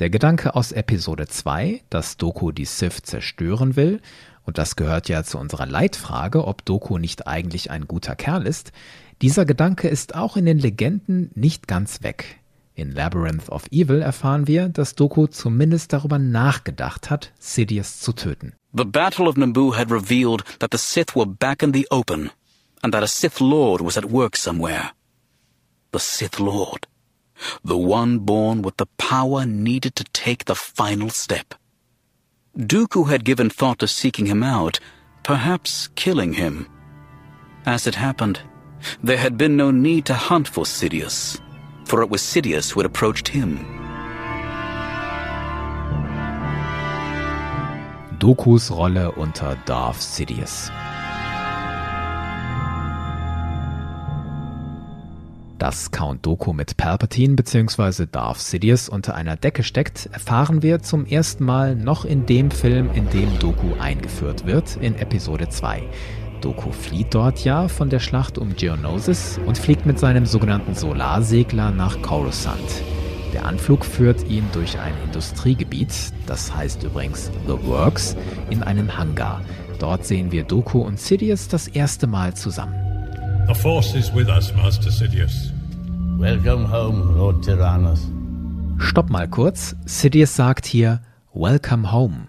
[0.00, 4.02] Der Gedanke aus Episode 2, dass Doku die Sith zerstören will,
[4.44, 8.72] und das gehört ja zu unserer Leitfrage, ob Doku nicht eigentlich ein guter Kerl ist,
[9.22, 12.38] dieser Gedanke ist auch in den Legenden nicht ganz weg.
[12.78, 18.52] In Labyrinth of Evil erfahren wir, dass Doku zumindest darüber nachgedacht hat, Sidious zu töten.
[18.72, 22.30] The Battle of Naboo had revealed that the Sith were back in the open,
[22.80, 24.92] and that a Sith Lord was at work somewhere.
[25.90, 26.86] The Sith Lord.
[27.64, 31.56] The one born with the power needed to take the final step.
[32.56, 34.78] Dooku had given thought to seeking him out,
[35.24, 36.68] perhaps killing him.
[37.66, 38.38] As it happened,
[39.02, 41.40] there had been no need to hunt for Sidious
[41.88, 43.64] for it was Sidious who had approached him.
[48.18, 50.70] Dokus Rolle unter Darth Sidious.
[55.58, 58.06] Dass Count Doku mit Palpatine bzw.
[58.06, 62.90] Darth Sidious unter einer Decke steckt, erfahren wir zum ersten Mal noch in dem Film,
[62.92, 65.88] in dem Doku eingeführt wird, in Episode 2.
[66.40, 71.70] Doku flieht dort ja von der Schlacht um Geonosis und fliegt mit seinem sogenannten Solarsegler
[71.70, 72.82] nach Coruscant.
[73.32, 75.92] Der Anflug führt ihn durch ein Industriegebiet,
[76.26, 78.16] das heißt übrigens The Works,
[78.50, 79.42] in einen Hangar.
[79.78, 82.74] Dort sehen wir Doku und Sidious das erste Mal zusammen.
[83.46, 85.52] The Force is with us, Master Sidious.
[86.18, 88.10] Welcome home, Lord Tyrannus.
[88.78, 89.76] Stopp mal kurz.
[89.84, 91.00] Sidious sagt hier
[91.32, 92.28] Welcome home.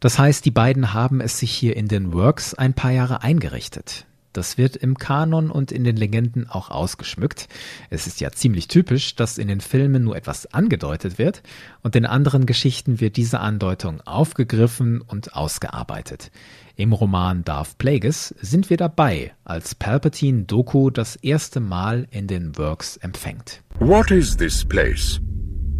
[0.00, 4.06] Das heißt, die beiden haben es sich hier in den Works ein paar Jahre eingerichtet.
[4.32, 7.48] Das wird im Kanon und in den Legenden auch ausgeschmückt.
[7.90, 11.42] Es ist ja ziemlich typisch, dass in den Filmen nur etwas angedeutet wird
[11.82, 16.30] und in anderen Geschichten wird diese Andeutung aufgegriffen und ausgearbeitet.
[16.76, 22.56] Im Roman Darth Plagueis sind wir dabei, als Palpatine Doku das erste Mal in den
[22.56, 23.62] Works empfängt.
[23.80, 25.20] What is this place?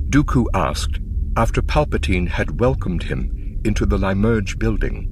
[0.08, 1.00] Dooku asked
[1.36, 5.08] after Palpatine had welcomed him into the Limerge building.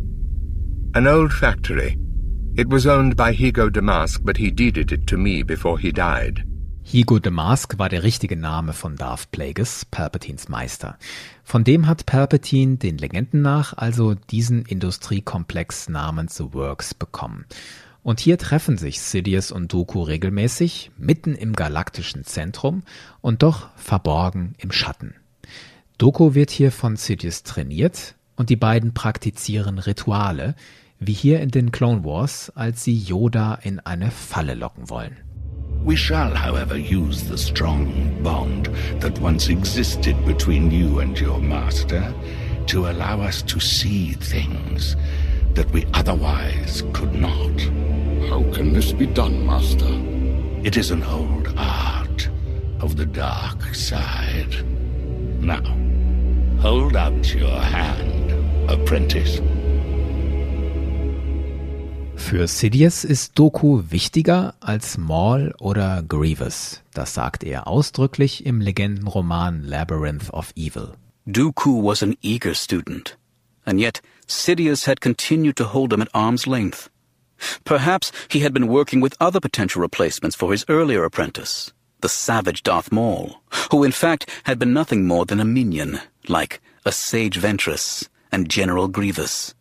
[0.94, 1.96] An old factory
[2.58, 6.44] It was owned by Higo Damask, but he deeded it to me before he died.
[6.82, 10.98] Higo Damask war der richtige Name von Darth Plagueis, Palpatines Meister.
[11.44, 17.44] Von dem hat Palpatine den Legenden nach also diesen Industriekomplex namens The Works bekommen.
[18.02, 22.82] Und hier treffen sich Sidious und Dooku regelmäßig, mitten im galaktischen Zentrum
[23.20, 25.14] und doch verborgen im Schatten.
[25.98, 30.54] Dooku wird hier von Sidious trainiert und die beiden praktizieren Rituale,
[30.98, 35.16] wie hier in den Clone Wars, als sie Yoda in eine Falle locken wollen.
[35.84, 38.70] We shall, however, use the strong bond
[39.00, 42.12] that once existed between you and your master
[42.66, 44.96] to allow us to see things
[45.54, 47.60] that we otherwise could not.
[48.28, 49.88] How can this be done, Master?
[50.62, 52.28] It is an old art
[52.80, 54.64] of the dark side.
[55.40, 55.62] Now,
[56.60, 58.17] hold out your hand,
[58.68, 59.40] apprentice.
[62.16, 66.82] Für Sidious ist Doku wichtiger als Maul oder Grievous.
[66.92, 70.92] Das sagt er ausdrücklich im Legendenroman Labyrinth of Evil.
[71.26, 73.16] Dooku was an eager student,
[73.64, 76.90] and yet Sidious had continued to hold him at arm's length.
[77.64, 82.62] Perhaps he had been working with other potential replacements for his earlier apprentice, the savage
[82.62, 87.38] Darth Maul, who in fact had been nothing more than a minion, like a Sage
[87.40, 89.54] Ventress and General Grievous.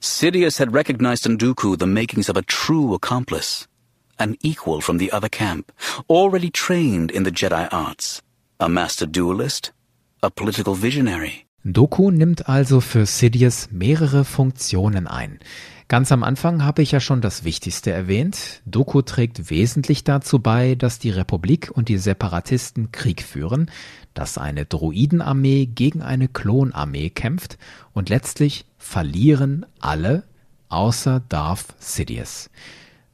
[0.00, 3.66] Sidious had recognized in Dooku the makings of a true accomplice,
[4.18, 5.72] an equal from the other camp,
[6.08, 8.22] already trained in the Jedi arts,
[8.58, 9.72] a master duelist,
[10.22, 11.46] a political visionary.
[11.64, 15.40] Doku nimmt also für Sidious mehrere Funktionen ein.
[15.90, 18.62] Ganz am Anfang habe ich ja schon das Wichtigste erwähnt.
[18.64, 23.68] Doku trägt wesentlich dazu bei, dass die Republik und die Separatisten Krieg führen,
[24.14, 27.58] dass eine Droidenarmee gegen eine Klonarmee kämpft
[27.92, 30.22] und letztlich verlieren alle
[30.68, 32.50] außer Darth Sidious.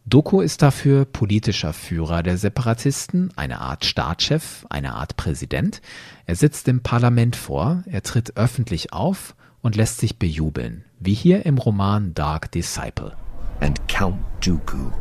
[0.04, 5.80] Doku ist dafür politischer Führer der Separatisten, eine Art Staatschef, eine Art Präsident.
[6.26, 11.44] Er sitzt im Parlament vor, er tritt öffentlich auf und lässt sich bejubeln, wie hier
[11.44, 13.12] im Roman Dark Disciple.
[13.60, 14.92] And Count Dooku,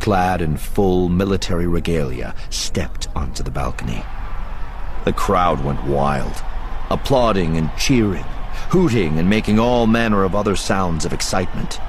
[0.00, 4.04] clad in full military regalia, stepped onto the balcony.
[5.04, 6.42] The crowd went wild,
[6.90, 8.24] applauding and cheering,
[8.70, 11.80] hooting and making all manner of other sounds of excitement.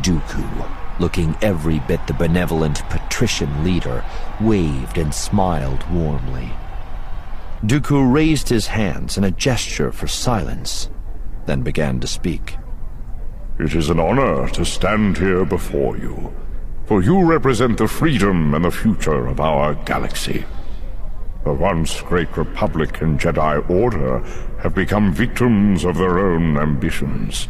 [0.00, 4.04] Dooku, looking every bit the benevolent patrician leader,
[4.40, 6.50] waved and smiled warmly.
[7.64, 10.88] Dooku raised his hands in a gesture for silence,
[11.46, 12.56] then began to speak.
[13.58, 16.32] It is an honor to stand here before you,
[16.84, 20.44] for you represent the freedom and the future of our galaxy.
[21.44, 24.18] The once great Republic and Jedi Order
[24.62, 27.48] have become victims of their own ambitions,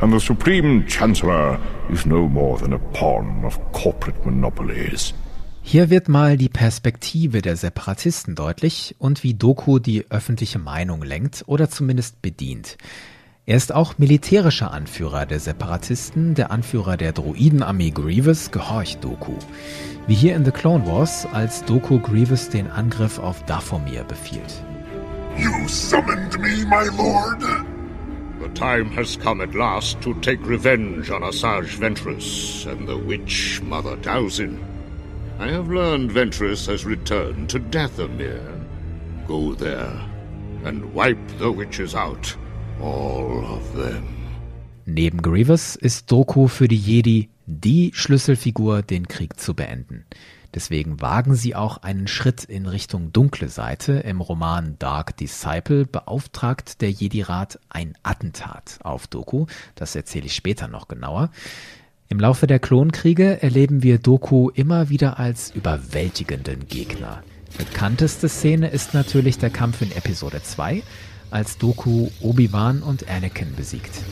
[0.00, 1.58] and the Supreme Chancellor
[1.90, 5.14] is no more than a pawn of corporate monopolies.
[5.62, 11.44] Hier wird mal die Perspektive der Separatisten deutlich und wie Doku die öffentliche Meinung lenkt
[11.46, 12.76] oder zumindest bedient.
[13.50, 19.32] Er ist auch militärischer Anführer der Separatisten, der Anführer der Droidenarmee Grievous gehorcht Doku.
[20.06, 24.62] Wie hier in The Clone Wars, als Doku Grievous den Angriff auf Dathomir befiehlt.
[25.36, 27.40] You summoned me, my lord?
[28.40, 33.60] The time has come at last to take revenge on Asajj Ventress and the witch
[33.64, 34.60] Mother Dowsin.
[35.40, 38.64] I have learned Ventress has returned to Dathomir.
[39.26, 39.90] Go there
[40.64, 42.36] and wipe the witches out.
[44.86, 50.04] Neben Grievous ist Doku für die Jedi die Schlüsselfigur, den Krieg zu beenden.
[50.54, 53.92] Deswegen wagen sie auch einen Schritt in Richtung dunkle Seite.
[53.92, 59.46] Im Roman Dark Disciple beauftragt der Jedi-Rat ein Attentat auf Doku.
[59.76, 61.30] Das erzähle ich später noch genauer.
[62.08, 67.22] Im Laufe der Klonkriege erleben wir Doku immer wieder als überwältigenden Gegner.
[67.56, 70.82] Bekannteste Szene ist natürlich der Kampf in Episode 2,
[71.30, 74.02] als Doku Obi-Wan und Anakin besiegt.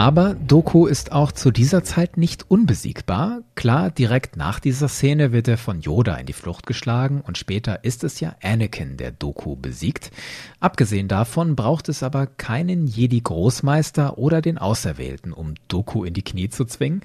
[0.00, 3.42] Aber Doku ist auch zu dieser Zeit nicht unbesiegbar.
[3.54, 7.84] Klar, direkt nach dieser Szene wird er von Yoda in die Flucht geschlagen und später
[7.84, 10.10] ist es ja Anakin, der Doku besiegt.
[10.58, 16.48] Abgesehen davon braucht es aber keinen Jedi-Großmeister oder den Auserwählten, um Doku in die Knie
[16.48, 17.02] zu zwingen.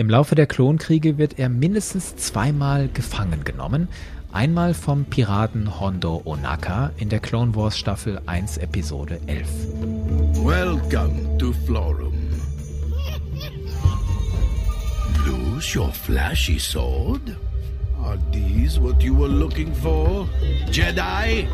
[0.00, 3.88] Im Laufe der Klonkriege wird er mindestens zweimal gefangen genommen.
[4.30, 9.48] Einmal vom Piraten Hondo Onaka in der Clone Wars Staffel 1 Episode 11.
[10.44, 12.14] Welcome to Florum.
[15.26, 17.36] Lose your flashy sword?
[18.00, 20.28] Are these what you were looking for,
[20.70, 21.48] Jedi?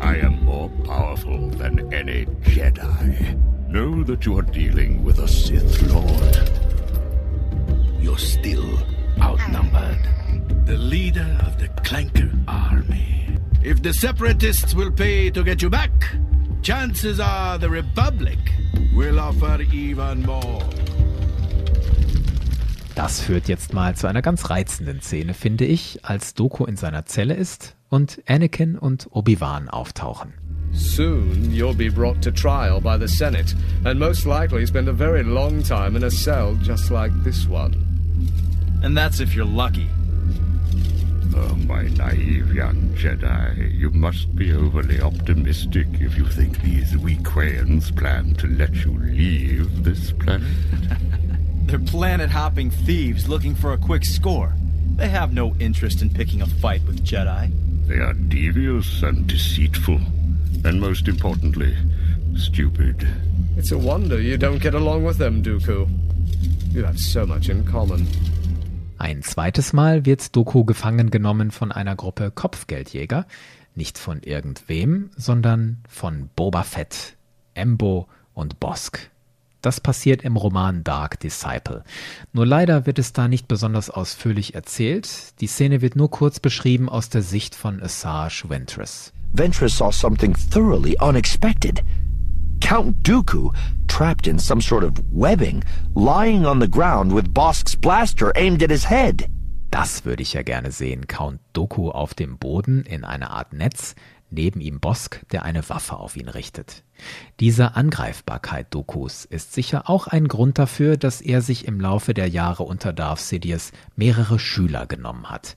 [0.00, 3.38] I am more powerful than any Jedi.
[3.68, 6.61] Know that you are dealing with a Sith Lord.
[8.12, 8.78] You're still
[9.22, 10.06] outnumbered.
[10.66, 13.38] The leader of the Clanker army.
[13.62, 15.90] If the Separatists will pay to get you back,
[16.60, 18.38] chances are the Republic
[18.94, 20.60] will offer even more.
[22.94, 27.06] Das führt jetzt mal zu einer ganz reizenden Szene, finde ich, als Doku in seiner
[27.06, 30.34] Zelle ist und Anakin und Obi-Wan auftauchen.
[30.74, 35.22] Soon you'll be brought to trial by the Senate and most likely spend a very
[35.22, 37.91] long time in a cell just like this one.
[38.82, 39.88] And that's if you're lucky.
[41.34, 47.96] Oh, my naive young Jedi, you must be overly optimistic if you think these Weequayans
[47.96, 50.48] plan to let you leave this planet.
[51.66, 54.54] They're planet hopping thieves looking for a quick score.
[54.96, 57.50] They have no interest in picking a fight with Jedi.
[57.86, 60.00] They are devious and deceitful,
[60.64, 61.74] and most importantly,
[62.36, 63.08] stupid.
[63.56, 65.88] It's a wonder you don't get along with them, Dooku.
[66.74, 68.06] You have so much in common.
[69.02, 73.26] Ein zweites Mal wird Doku gefangen genommen von einer Gruppe Kopfgeldjäger,
[73.74, 77.16] nicht von irgendwem, sondern von Boba Fett,
[77.52, 79.10] Embo und Bosk.
[79.60, 81.82] Das passiert im Roman Dark Disciple.
[82.32, 85.40] Nur leider wird es da nicht besonders ausführlich erzählt.
[85.40, 89.12] Die Szene wird nur kurz beschrieben aus der Sicht von Asajj Ventress.
[89.32, 91.82] Ventress saw something thoroughly unexpected.
[92.60, 93.50] Count Dooku,
[93.92, 95.62] trapped in some sort of webbing,
[95.94, 99.28] lying on the ground with Bosk's blaster aimed at his head.
[99.70, 101.06] Das würde ich ja gerne sehen.
[101.06, 103.94] Count Doku auf dem Boden in einer Art Netz,
[104.30, 106.84] neben ihm Bosk, der eine Waffe auf ihn richtet.
[107.38, 112.28] Diese Angreifbarkeit Dokus ist sicher auch ein Grund dafür, dass er sich im Laufe der
[112.28, 115.54] Jahre unter Darth Sidious mehrere Schüler genommen hat.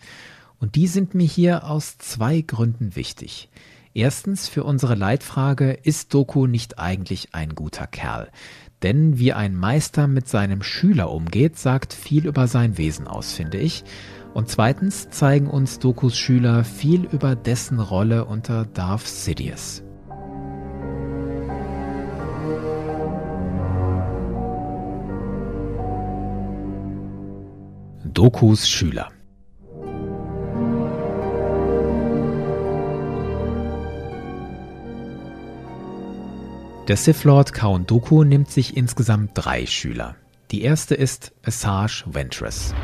[0.59, 3.47] Und die sind mir hier aus zwei Gründen wichtig.
[3.97, 8.29] Erstens für unsere Leitfrage, ist Doku nicht eigentlich ein guter Kerl?
[8.83, 13.57] Denn wie ein Meister mit seinem Schüler umgeht, sagt viel über sein Wesen aus, finde
[13.57, 13.85] ich.
[14.33, 19.81] Und zweitens zeigen uns Dokus Schüler viel über dessen Rolle unter Darth Sidious.
[28.03, 29.09] Dokus Schüler
[36.87, 40.15] Der Sith Lord Count Dooku nimmt sich insgesamt drei Schüler.
[40.51, 42.75] Die erste ist Asajj Ventress.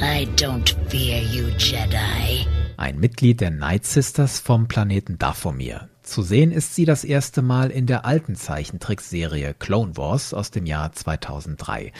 [0.00, 2.46] I don't fear you, Jedi.
[2.76, 5.88] Ein Mitglied der Night Sisters vom Planeten Dathomir.
[6.04, 10.64] Zu sehen ist sie das erste Mal in der alten Zeichentrickserie Clone Wars aus dem
[10.64, 11.92] Jahr 2003.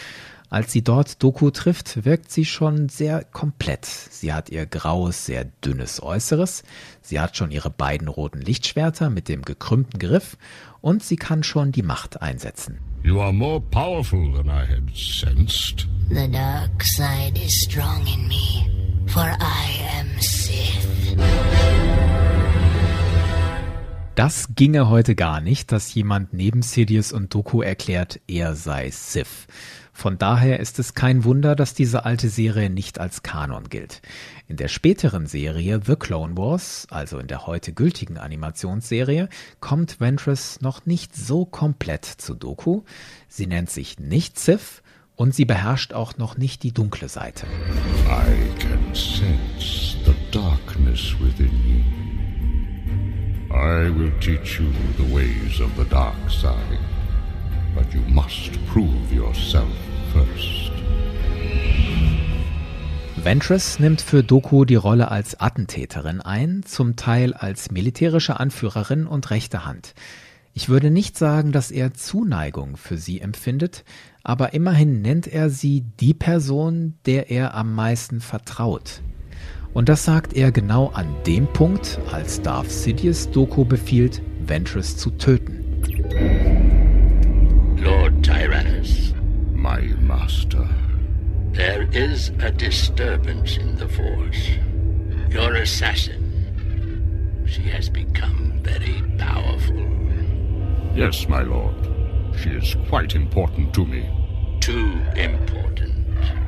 [0.54, 3.84] Als sie dort Doku trifft, wirkt sie schon sehr komplett.
[3.86, 6.62] Sie hat ihr graues, sehr dünnes Äußeres,
[7.02, 10.36] sie hat schon ihre beiden roten Lichtschwerter mit dem gekrümmten Griff
[10.80, 12.78] und sie kann schon die Macht einsetzen.
[13.02, 15.88] You are more powerful than I had sensed.
[16.10, 21.16] The dark side is strong in me, for I am Sith.
[24.14, 29.48] Das ginge heute gar nicht, dass jemand neben Sidious und Doku erklärt, er sei Sith.
[29.96, 34.02] Von daher ist es kein Wunder, dass diese alte Serie nicht als Kanon gilt.
[34.48, 39.28] In der späteren Serie The Clone Wars, also in der heute gültigen Animationsserie,
[39.60, 42.82] kommt Ventress noch nicht so komplett zu Doku.
[43.28, 44.82] Sie nennt sich nicht Sith
[45.14, 47.46] und sie beherrscht auch noch nicht die dunkle Seite.
[48.06, 51.84] I can sense the darkness within you.
[53.54, 54.66] I will teach you
[54.98, 56.80] the ways of the dark side.
[57.74, 59.72] But you must prove yourself
[60.12, 60.70] first.
[63.16, 69.30] Ventress nimmt für Doku die Rolle als Attentäterin ein, zum Teil als militärische Anführerin und
[69.30, 69.94] rechte Hand.
[70.52, 73.82] Ich würde nicht sagen, dass er Zuneigung für sie empfindet,
[74.22, 79.00] aber immerhin nennt er sie die Person, der er am meisten vertraut.
[79.72, 85.10] Und das sagt er genau an dem Punkt, als Darth Sidious Doku befiehlt, Ventress zu
[85.10, 86.83] töten.
[89.64, 90.68] Tyrannus, Master.
[91.52, 94.50] There is a disturbance in the Force.
[95.30, 97.44] Your assassin.
[97.46, 99.82] She has become very powerful.
[100.94, 101.74] Yes, my lord.
[102.38, 104.06] She is quite important to me.
[104.60, 105.94] Too important.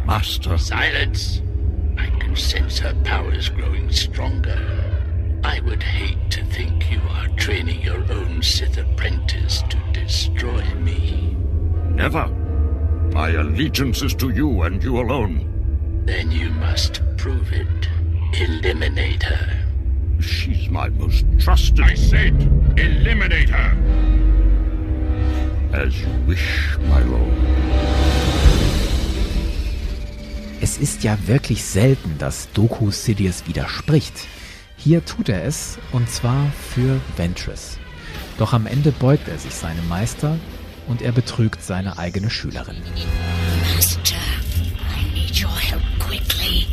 [0.04, 0.58] Master.
[0.58, 1.40] Silence!
[1.96, 4.60] I can sense her powers growing stronger.
[5.42, 11.34] I would hate to think you are training your own Sith apprentice to destroy me.
[11.94, 12.45] Never.
[13.16, 15.48] My allegiance is to you and you alone.
[16.04, 17.88] Then you must prove it.
[18.38, 19.48] Eliminate her.
[20.20, 21.80] She's my most trusted.
[21.80, 22.34] I said,
[22.76, 23.72] eliminate her.
[25.72, 27.32] As you wish, my lord.
[30.60, 34.28] Es ist ja wirklich selten, dass Doku Sidious widerspricht.
[34.76, 37.78] Hier tut er es, und zwar für Ventress.
[38.36, 40.36] Doch am Ende beugt er sich seinem Meister
[40.86, 42.76] und er betrügt seine eigene Schülerin.
[43.74, 46.66] Master, I need your help quickly.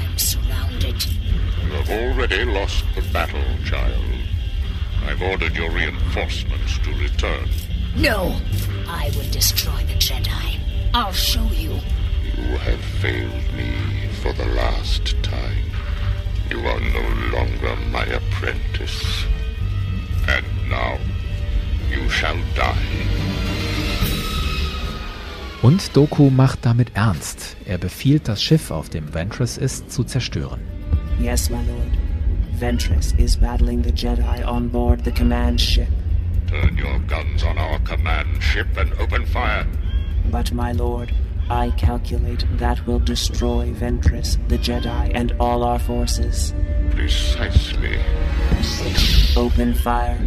[0.00, 1.06] I'm surrounded.
[1.64, 4.04] You have already lost the battle, child.
[5.06, 7.48] I've ordered your reinforcements to return.
[7.96, 8.36] No!
[8.86, 10.58] I will destroy the Jedi.
[10.94, 11.78] I'll show you.
[12.36, 15.70] You have failed me for the last time.
[16.50, 19.24] You are no longer my apprentice.
[20.26, 20.98] And now
[21.90, 23.27] you shall die.
[25.60, 27.56] Und Doku macht damit ernst.
[27.64, 30.60] Er befiehlt, das Schiff, auf dem Ventress ist, zu zerstören.
[31.18, 32.60] Yes, my lord.
[32.60, 35.88] Ventress is battling the Jedi on board the command ship.
[36.48, 39.66] Turn your guns on our command ship and open fire.
[40.30, 41.12] But, my lord,
[41.50, 46.54] I calculate that will destroy Ventress, the Jedi, and all our forces.
[46.90, 47.98] Precisely.
[49.36, 50.18] Open fire.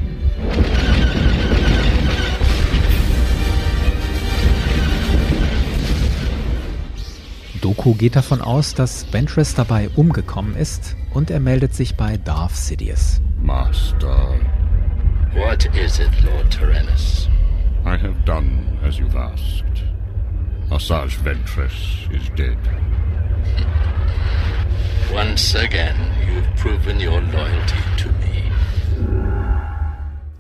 [7.71, 12.53] Doku geht davon aus, dass Ventress dabei umgekommen ist und er meldet sich bei Darth
[12.53, 13.21] Sidious.
[13.41, 14.37] Master.
[15.33, 17.29] What is it, Lord Tyrannus?
[17.85, 19.85] I have done as you've asked.
[20.69, 22.57] Asajj Ventress is dead.
[25.15, 25.95] Once again,
[26.27, 28.51] you've proven your loyalty to me.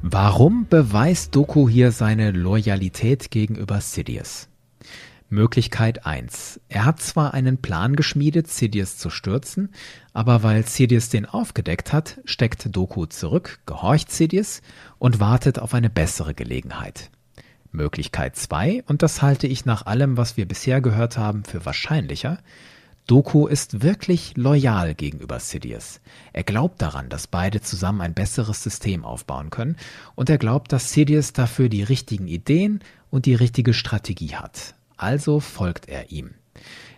[0.01, 4.50] Warum beweist Doku hier seine Loyalität gegenüber Sidious?
[5.31, 6.59] Möglichkeit 1.
[6.67, 9.69] Er hat zwar einen Plan geschmiedet, Sidious zu stürzen,
[10.11, 14.61] aber weil Sidious den aufgedeckt hat, steckt Doku zurück, gehorcht Sidious
[14.99, 17.11] und wartet auf eine bessere Gelegenheit.
[17.71, 22.39] Möglichkeit 2, und das halte ich nach allem, was wir bisher gehört haben, für wahrscheinlicher,
[23.07, 26.01] Doku ist wirklich loyal gegenüber Sidious.
[26.33, 29.77] Er glaubt daran, dass beide zusammen ein besseres System aufbauen können
[30.15, 35.39] und er glaubt, dass Sidious dafür die richtigen Ideen und die richtige Strategie hat also
[35.39, 36.35] folgt er ihm.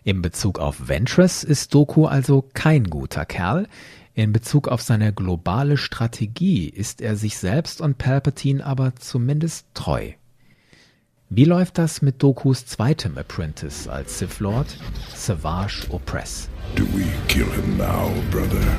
[0.03, 3.67] In Bezug auf Ventress ist Doku also kein guter Kerl.
[4.13, 10.11] In Bezug auf seine globale Strategie ist er sich selbst und Palpatine aber zumindest treu.
[11.29, 14.77] Wie läuft das mit Dokus zweitem Apprentice als Sith Lord,
[15.15, 16.47] Savage Opress?
[16.75, 18.77] Do we kill him now, brother?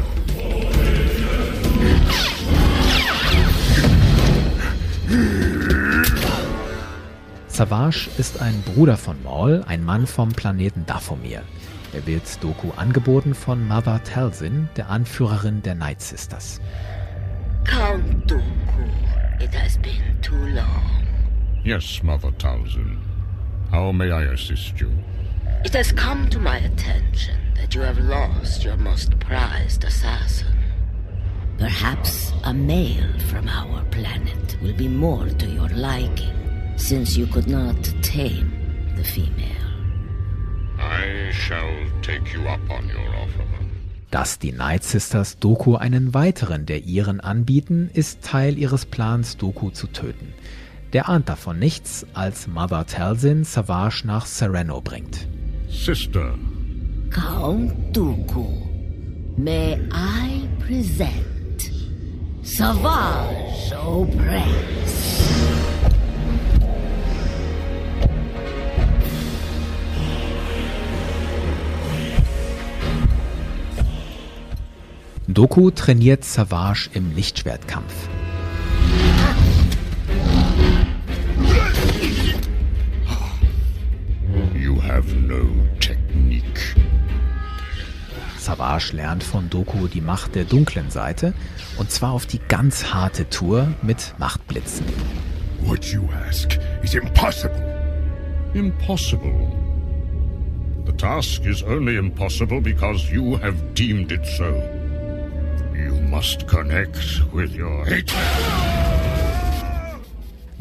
[7.54, 11.44] Savage ist ein Bruder von Maul, ein Mann vom Planeten Dathomir.
[11.92, 16.60] Er wird Doku angeboten von Mother Talzin, der Anführerin der Night Sisters.
[17.62, 18.42] Count Dooku,
[19.38, 21.06] it has been too long.
[21.62, 22.98] Yes, Mother Talzin.
[23.70, 24.90] How may I assist you?
[25.64, 30.58] It has come to my attention that you have lost your most prized assassin.
[31.58, 36.44] Perhaps a male from our planet will be more to your liking
[36.76, 38.50] since you could not tame
[38.96, 39.64] the female.
[40.78, 41.72] I shall
[42.02, 43.44] take you up on your offer.
[44.10, 49.70] Dass die Night Sisters Doku einen weiteren der ihren anbieten, ist Teil ihres Plans, Doku
[49.70, 50.32] zu töten.
[50.92, 55.26] Der ahnt davon nichts, als Mother Talzin Savage nach Sereno bringt.
[55.68, 56.34] Sister.
[57.10, 58.46] Count Dooku,
[59.36, 61.70] may I present
[62.42, 65.33] Savage Opress.
[75.34, 77.92] Doku trainiert Savage im Lichtschwertkampf.
[84.54, 85.44] You have no
[85.80, 86.76] technique.
[88.38, 91.34] Savage lernt von Doku die Macht der dunklen Seite
[91.78, 94.86] und zwar auf die ganz harte Tour mit Machtblitzen.
[95.62, 97.60] What you ask is impossible.
[98.54, 99.52] Impossible?
[100.86, 104.83] The task is only impossible because you have deemed it so.
[106.14, 108.14] Must connect with your hatred.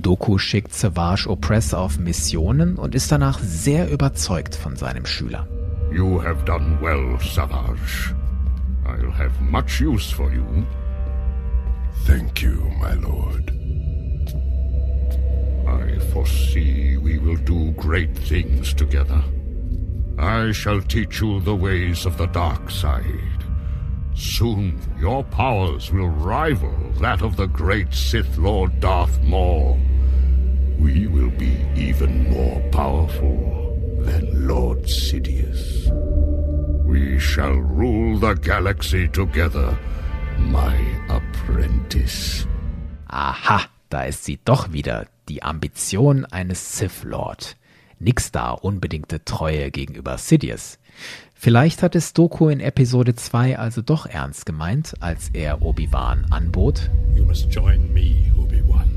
[0.02, 5.48] Doku schickt Savage Opress auf Missionen und ist danach sehr überzeugt von seinem Schüler.
[5.92, 8.16] You have done well, Savage.
[8.86, 10.66] I'll have much use for you.
[12.08, 13.52] Thank you, my lord.
[15.68, 19.24] I foresee we will do great things together.
[20.18, 23.33] I shall teach you the ways of the dark side.
[24.16, 29.80] Soon your powers will rival that of the great Sith Lord Darth Maul.
[30.80, 35.90] We will be even more powerful than Lord Sidious.
[36.86, 39.78] We shall rule the galaxy together,
[40.38, 40.78] my
[41.10, 42.46] apprentice.
[43.10, 47.56] Aha, da ist sie doch wieder, die Ambition eines Sith Lord.
[48.04, 50.78] Nix da unbedingte Treue gegenüber Sidious.
[51.34, 56.90] Vielleicht hat es Doku in Episode 2 also doch ernst gemeint, als er Obi-Wan anbot.
[57.16, 58.90] You must join me, Obi-Wan.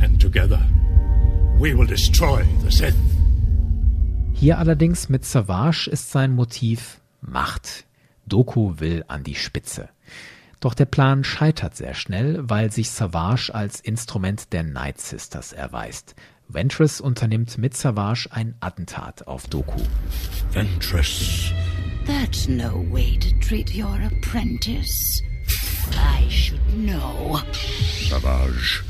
[0.00, 0.60] And together
[1.58, 2.94] we will destroy the Sith.
[4.34, 7.84] Hier allerdings mit Savage ist sein Motiv Macht.
[8.26, 9.88] Doku will an die Spitze.
[10.60, 16.14] Doch der Plan scheitert sehr schnell, weil sich Savage als Instrument der Night Sisters erweist.
[16.48, 19.80] Ventress unternimmt mit Savage ein Attentat auf Doku.
[20.52, 21.52] Ventress.
[22.06, 25.22] That's no way to treat your apprentice.
[25.92, 27.40] I should know.
[28.08, 28.84] Savage,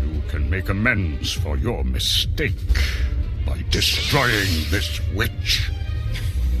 [0.00, 2.54] you can make amends for your mistake
[3.44, 5.70] by destroying this witch.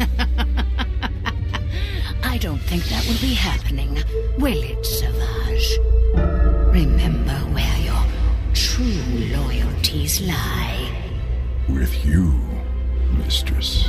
[2.24, 4.02] I don't think that will be happening,
[4.38, 5.78] will it, Savage?
[6.72, 7.23] Remember
[9.94, 10.90] loyalties lie.
[11.68, 12.34] With you,
[13.24, 13.86] mistress.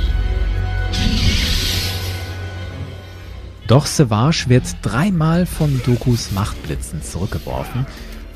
[3.66, 7.86] Doch Savage wird dreimal von Dokus Machtblitzen zurückgeworfen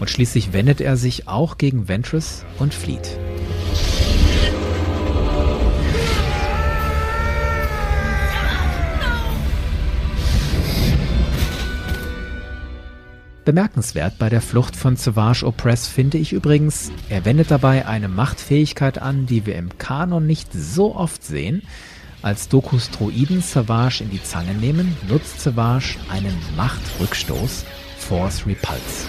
[0.00, 3.16] und schließlich wendet er sich auch gegen Ventress und flieht.
[13.50, 19.02] Bemerkenswert bei der Flucht von Savage Opress finde ich übrigens, er wendet dabei eine Machtfähigkeit
[19.02, 21.62] an, die wir im Kanon nicht so oft sehen.
[22.22, 27.64] Als Dokus Droiden Savage in die Zange nehmen, nutzt Savage einen Machtrückstoß,
[27.98, 29.08] Force Repulse.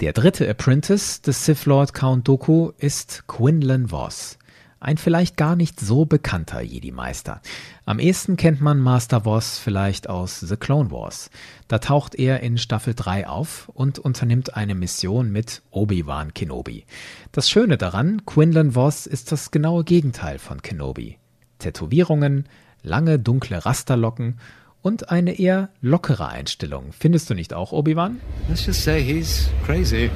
[0.00, 4.38] Der dritte Apprentice des Sith Lord Count Dooku ist Quinlan Voss.
[4.82, 7.40] Ein vielleicht gar nicht so bekannter Jedi-Meister.
[7.84, 11.30] Am ehesten kennt man Master Voss vielleicht aus The Clone Wars.
[11.68, 16.84] Da taucht er in Staffel 3 auf und unternimmt eine Mission mit Obi-Wan Kenobi.
[17.30, 21.18] Das Schöne daran, Quinlan Voss ist das genaue Gegenteil von Kenobi.
[21.60, 22.48] Tätowierungen,
[22.82, 24.40] lange dunkle Rasterlocken
[24.80, 26.86] und eine eher lockere Einstellung.
[26.90, 28.20] Findest du nicht auch, Obi-Wan?
[28.48, 30.10] Let's just say he's crazy.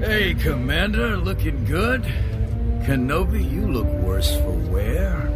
[0.00, 2.02] Hey, Commander, looking good?
[2.84, 5.30] Kenobi, you look worse for wear.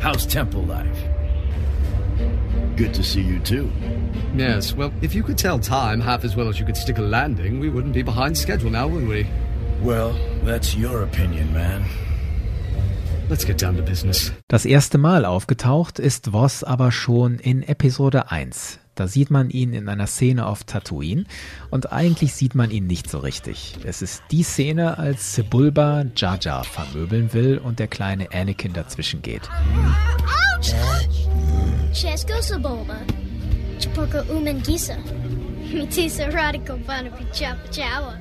[0.00, 0.98] How's temple life?
[2.76, 3.70] Good to see you too.
[4.34, 7.02] Yes, well, if you could tell time half as well as you could stick a
[7.02, 9.28] landing, we wouldn't be behind schedule now, would we?
[9.80, 11.84] Well, that's your opinion, man.
[13.28, 14.32] Let's get down to business.
[14.48, 18.80] Das erste Mal aufgetaucht ist Voss aber schon in Episode 1.
[18.94, 21.24] Da sieht man ihn in einer Szene auf Tatooine
[21.70, 23.76] und eigentlich sieht man ihn nicht so richtig.
[23.82, 29.20] Es ist die Szene, als Sebulba Jar Jar vermöbeln will und der kleine Anakin dazwischen
[29.20, 29.42] geht.
[31.92, 32.96] Chesko Sebulba.
[33.80, 34.96] Chapoko Umengisa.
[35.72, 38.14] Mitisa Radical Banapi Chapa Chawa.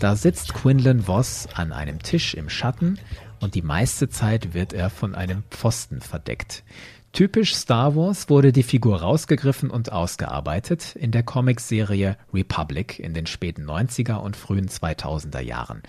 [0.00, 2.98] Da sitzt Quinlan Voss an einem Tisch im Schatten
[3.40, 6.64] und die meiste Zeit wird er von einem Pfosten verdeckt.
[7.14, 13.26] Typisch Star Wars wurde die Figur rausgegriffen und ausgearbeitet in der Comicserie Republic in den
[13.26, 15.84] späten 90er und frühen 2000er Jahren.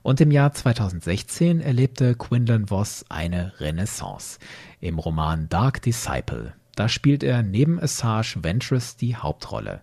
[0.00, 4.38] Und im Jahr 2016 erlebte Quinlan Voss eine Renaissance
[4.80, 6.54] im Roman Dark Disciple.
[6.76, 9.82] Da spielt er neben Asajj Ventress die Hauptrolle.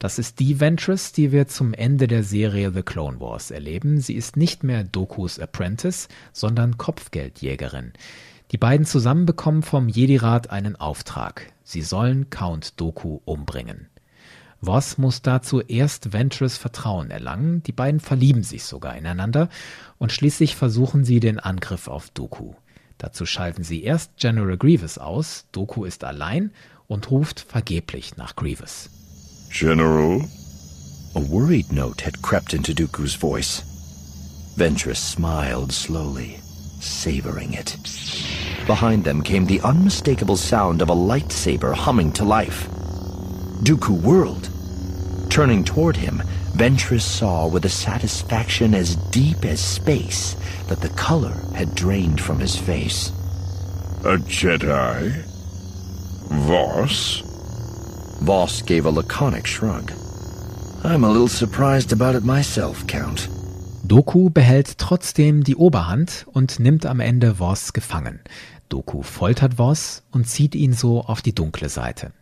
[0.00, 4.00] Das ist die Ventress, die wir zum Ende der Serie The Clone Wars erleben.
[4.00, 7.92] Sie ist nicht mehr Dokus Apprentice, sondern Kopfgeldjägerin.
[8.52, 11.52] Die beiden zusammen bekommen vom Jedi-Rat einen Auftrag.
[11.64, 13.88] Sie sollen Count Doku umbringen.
[14.60, 19.48] Voss muss dazu erst Ventress Vertrauen erlangen, die beiden verlieben sich sogar ineinander
[19.98, 22.52] und schließlich versuchen sie den Angriff auf Doku.
[22.98, 26.52] Dazu schalten sie erst General Grievous aus, Doku ist allein
[26.86, 28.90] und ruft vergeblich nach Grievous.
[29.50, 30.24] General,
[31.14, 33.64] A worried note had crept into Dooku's voice.
[34.56, 36.38] Ventress smiled slowly,
[36.82, 37.76] savoring it.
[38.66, 42.68] Behind them came the unmistakable sound of a lightsaber humming to life.
[43.62, 44.48] Dooku whirled.
[45.30, 46.22] Turning toward him,
[46.54, 50.36] Ventress saw with a satisfaction as deep as space
[50.68, 53.08] that the color had drained from his face.
[54.04, 55.10] A Jedi?
[56.46, 57.22] Voss?
[58.20, 59.92] Voss gave a laconic shrug.
[60.84, 63.28] I'm a little surprised about it myself, Count.
[63.84, 68.20] Doku behält trotzdem die Oberhand und nimmt am Ende Voss gefangen.
[68.68, 72.12] Doku foltert Voss und zieht ihn so auf die dunkle Seite.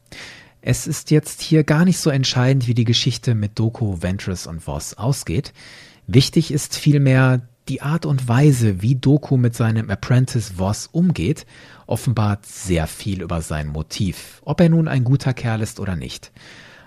[0.62, 4.61] Es ist jetzt hier gar nicht so entscheidend, wie die Geschichte mit Doku, Ventress und
[4.61, 5.52] Voss ausgeht.
[6.06, 11.46] Wichtig ist vielmehr die Art und Weise, wie Doku mit seinem Apprentice Voss umgeht,
[11.86, 16.32] offenbart sehr viel über sein Motiv, ob er nun ein guter Kerl ist oder nicht.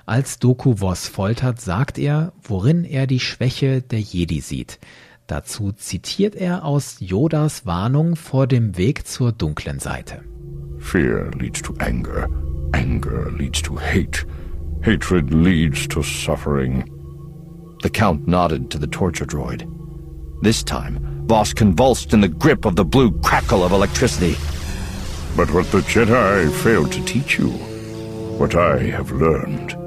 [0.06, 4.80] Als Doku Voss foltert, sagt er, worin er die Schwäche der Jedi sieht.
[5.28, 10.22] Dazu zitiert er aus Yodas Warnung vor dem Weg zur dunklen Seite.
[10.80, 12.28] Fear leads to anger.
[12.74, 14.26] Anger leads to hate.
[14.82, 16.84] Hatred leads to suffering.
[17.82, 19.66] The Count nodded to the torture droid.
[20.42, 24.36] This time, Voss convulsed in the grip of the blue crackle of electricity.
[25.38, 27.48] But what the Jedi failed to teach you,
[28.38, 29.78] what I have learned,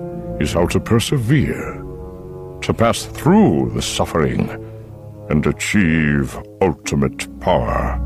[0.40, 1.82] is how to persevere,
[2.60, 4.48] to pass through the suffering,
[5.28, 8.00] and achieve ultimate power.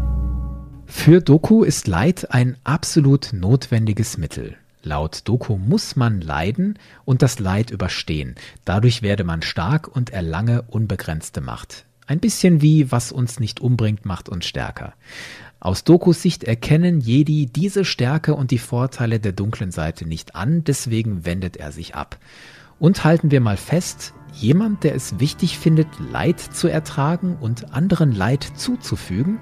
[0.86, 4.56] Für Doku ist Leid ein absolut notwendiges Mittel.
[4.82, 8.34] Laut Doku muss man leiden und das Leid überstehen.
[8.64, 11.84] Dadurch werde man stark und erlange unbegrenzte Macht.
[12.06, 14.94] Ein bisschen wie was uns nicht umbringt, macht uns stärker.
[15.62, 20.64] Aus Dokus Sicht erkennen Jedi diese Stärke und die Vorteile der dunklen Seite nicht an,
[20.64, 22.18] deswegen wendet er sich ab.
[22.78, 28.12] Und halten wir mal fest, jemand, der es wichtig findet, Leid zu ertragen und anderen
[28.12, 29.38] Leid zuzufügen,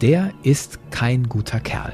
[0.00, 1.92] der ist kein guter Kerl.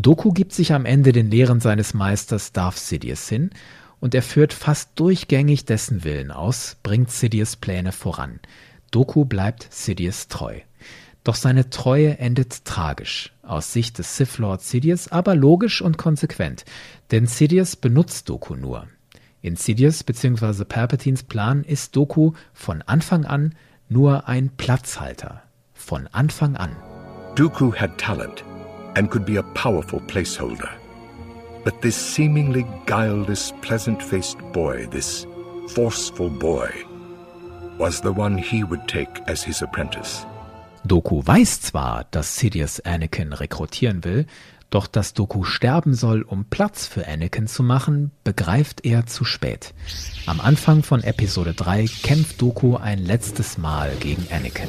[0.00, 3.50] Doku gibt sich am Ende den Lehren seines Meisters Darth Sidious hin
[4.00, 8.40] und er führt fast durchgängig dessen Willen aus, bringt Sidious Pläne voran.
[8.90, 10.60] Doku bleibt Sidious treu.
[11.22, 16.64] Doch seine Treue endet tragisch, aus Sicht des Sith Lord Sidious, aber logisch und konsequent,
[17.10, 18.88] denn Sidious benutzt Doku nur.
[19.42, 20.64] In Sidious bzw.
[20.64, 23.54] Palpatines Plan ist Doku von Anfang an
[23.90, 25.42] nur ein Platzhalter.
[25.74, 26.74] Von Anfang an.
[27.36, 28.44] Dooku had talent
[28.96, 30.70] and could be a powerful placeholder.
[31.64, 35.26] But this seemingly guileless, pleasant faced boy, this
[35.68, 36.70] forceful boy,
[37.78, 40.26] was the one he would take as his apprentice.
[40.84, 44.26] Doku weiß zwar, dass Sidious Anakin rekrutieren will,
[44.70, 49.74] doch dass Doku sterben soll, um Platz für Anakin zu machen, begreift er zu spät.
[50.26, 54.68] Am Anfang von Episode 3 kämpft Doku ein letztes Mal gegen Anakin.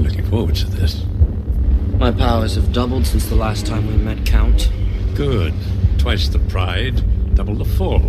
[0.00, 1.04] Been looking forward to this.
[1.98, 4.70] My powers have doubled since the last time we met, Count.
[5.14, 5.52] Good.
[5.98, 7.02] Twice the pride,
[7.34, 8.00] double the fall.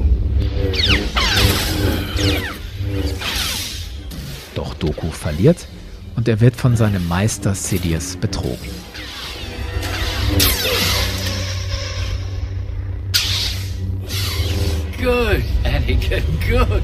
[4.56, 5.68] Doch Doku verliert
[6.16, 8.72] und er wird von seinem Meister Sidious betrogen.
[14.98, 16.84] Good, Anakin, good.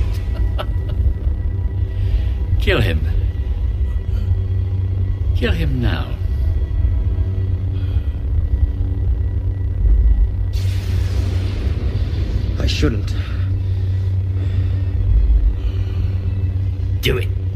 [2.60, 3.17] Kill him.
[5.38, 6.18] Kill him now.
[12.58, 13.14] I shouldn't.
[17.02, 17.47] Do it.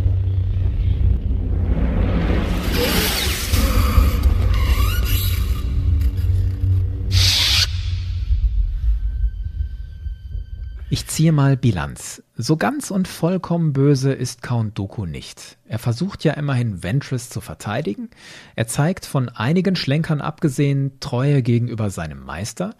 [10.94, 12.22] Ich ziehe mal Bilanz.
[12.36, 15.58] So ganz und vollkommen böse ist Count Dooku nicht.
[15.66, 18.10] Er versucht ja immerhin Ventress zu verteidigen.
[18.58, 22.76] Er zeigt von einigen Schlenkern abgesehen Treue gegenüber seinem Meister.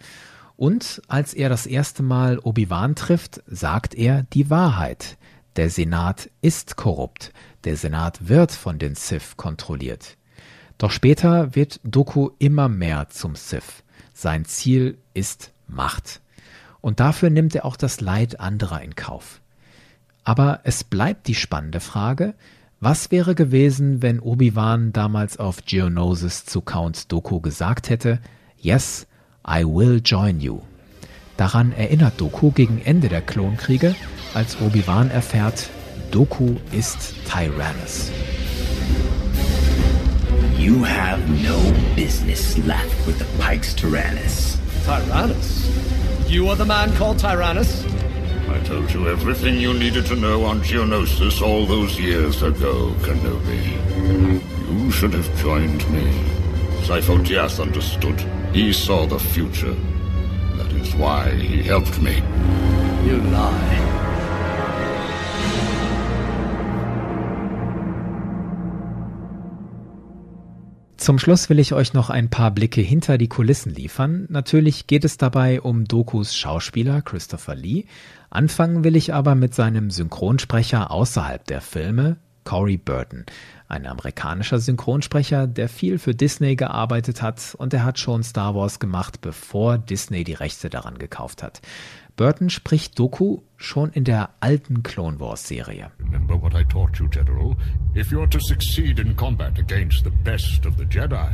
[0.56, 5.16] Und als er das erste Mal Obi-Wan trifft, sagt er die Wahrheit.
[5.56, 7.32] Der Senat ist korrupt.
[7.64, 10.18] Der Senat wird von den Sith kontrolliert.
[10.76, 13.82] Doch später wird Doku immer mehr zum Sith.
[14.12, 16.20] Sein Ziel ist Macht.
[16.82, 19.40] Und dafür nimmt er auch das Leid anderer in Kauf.
[20.24, 22.34] Aber es bleibt die spannende Frage,
[22.80, 28.18] was wäre gewesen, wenn Obi-Wan damals auf Geonosis zu Count Doku gesagt hätte,
[28.58, 29.06] Yes,
[29.46, 30.60] I will join you.
[31.36, 33.94] Daran erinnert Doku gegen Ende der Klonkriege,
[34.34, 35.70] als Obi-Wan erfährt,
[36.10, 38.10] Doku ist Tyrannus.
[40.58, 41.58] You have no
[41.96, 44.58] business left with the Pikes Tyrannus.
[44.84, 45.68] Tyrannus?
[46.32, 47.84] You are the man called Tyrannus?
[48.48, 54.80] I told you everything you needed to know on Geonosis all those years ago, Kenobi.
[54.82, 56.10] You should have joined me.
[56.86, 58.18] Sifo Dyas understood.
[58.54, 59.76] He saw the future.
[60.56, 62.22] That is why he helped me.
[63.04, 63.91] You lie.
[71.02, 74.26] Zum Schluss will ich euch noch ein paar Blicke hinter die Kulissen liefern.
[74.28, 77.86] Natürlich geht es dabei um Dokus Schauspieler Christopher Lee.
[78.30, 83.26] Anfangen will ich aber mit seinem Synchronsprecher außerhalb der Filme, Corey Burton.
[83.66, 88.78] Ein amerikanischer Synchronsprecher, der viel für Disney gearbeitet hat und er hat schon Star Wars
[88.78, 91.62] gemacht, bevor Disney die Rechte daran gekauft hat.
[92.16, 95.90] Burton spricht Doku schon in der alten Clone Wars Serie.
[95.98, 97.56] Remember what I taught you, General.
[97.94, 101.32] If you're to succeed in combat against the best of the Jedi,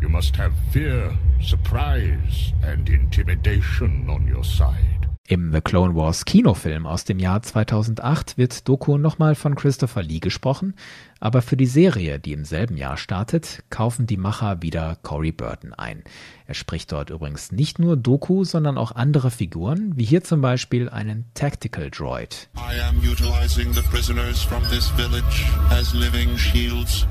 [0.00, 5.05] you must have fear, surprise and intimidation on your side.
[5.28, 10.20] Im The Clone Wars Kinofilm aus dem Jahr 2008 wird Doku nochmal von Christopher Lee
[10.20, 10.74] gesprochen,
[11.18, 15.74] aber für die Serie, die im selben Jahr startet, kaufen die Macher wieder Corey Burton
[15.74, 16.04] ein.
[16.46, 20.88] Er spricht dort übrigens nicht nur Doku, sondern auch andere Figuren, wie hier zum Beispiel
[20.88, 22.48] einen Tactical Droid.
[22.56, 27.04] I am utilizing the prisoners from this village as living shields.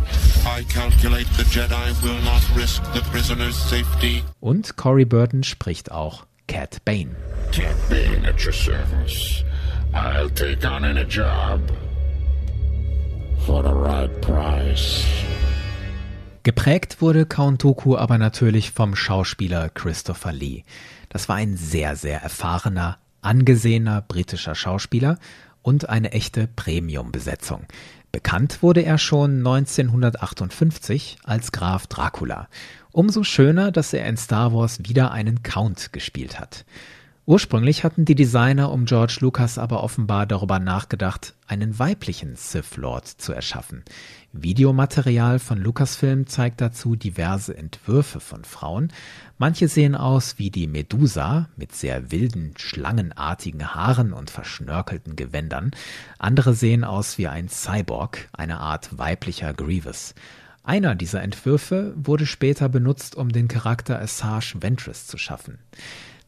[0.46, 4.24] I calculate the Jedi will not risk the prisoners' safety.
[4.40, 7.16] Und Corey Burton spricht auch Cat Bane.
[7.52, 9.44] Cat Bane at your service.
[9.94, 11.60] I'll take on any job
[13.46, 15.06] for the right price.
[16.44, 20.64] Geprägt wurde Count Dooku aber natürlich vom Schauspieler Christopher Lee.
[21.10, 25.18] Das war ein sehr, sehr erfahrener, angesehener britischer Schauspieler
[25.64, 27.66] und eine echte Premium-Besetzung.
[28.12, 32.48] Bekannt wurde er schon 1958 als Graf Dracula.
[32.96, 36.64] Umso schöner, dass er in Star Wars wieder einen Count gespielt hat.
[37.26, 43.06] Ursprünglich hatten die Designer um George Lucas aber offenbar darüber nachgedacht, einen weiblichen Sith Lord
[43.06, 43.84] zu erschaffen.
[44.32, 48.94] Videomaterial von Lucasfilm zeigt dazu diverse Entwürfe von Frauen.
[49.38, 55.72] Manche sehen aus wie die Medusa mit sehr wilden, schlangenartigen Haaren und verschnörkelten Gewändern.
[56.18, 60.16] Andere sehen aus wie ein Cyborg, eine Art weiblicher Grievous.
[60.66, 65.60] Einer dieser Entwürfe wurde später benutzt, um den Charakter Asajj Ventress zu schaffen.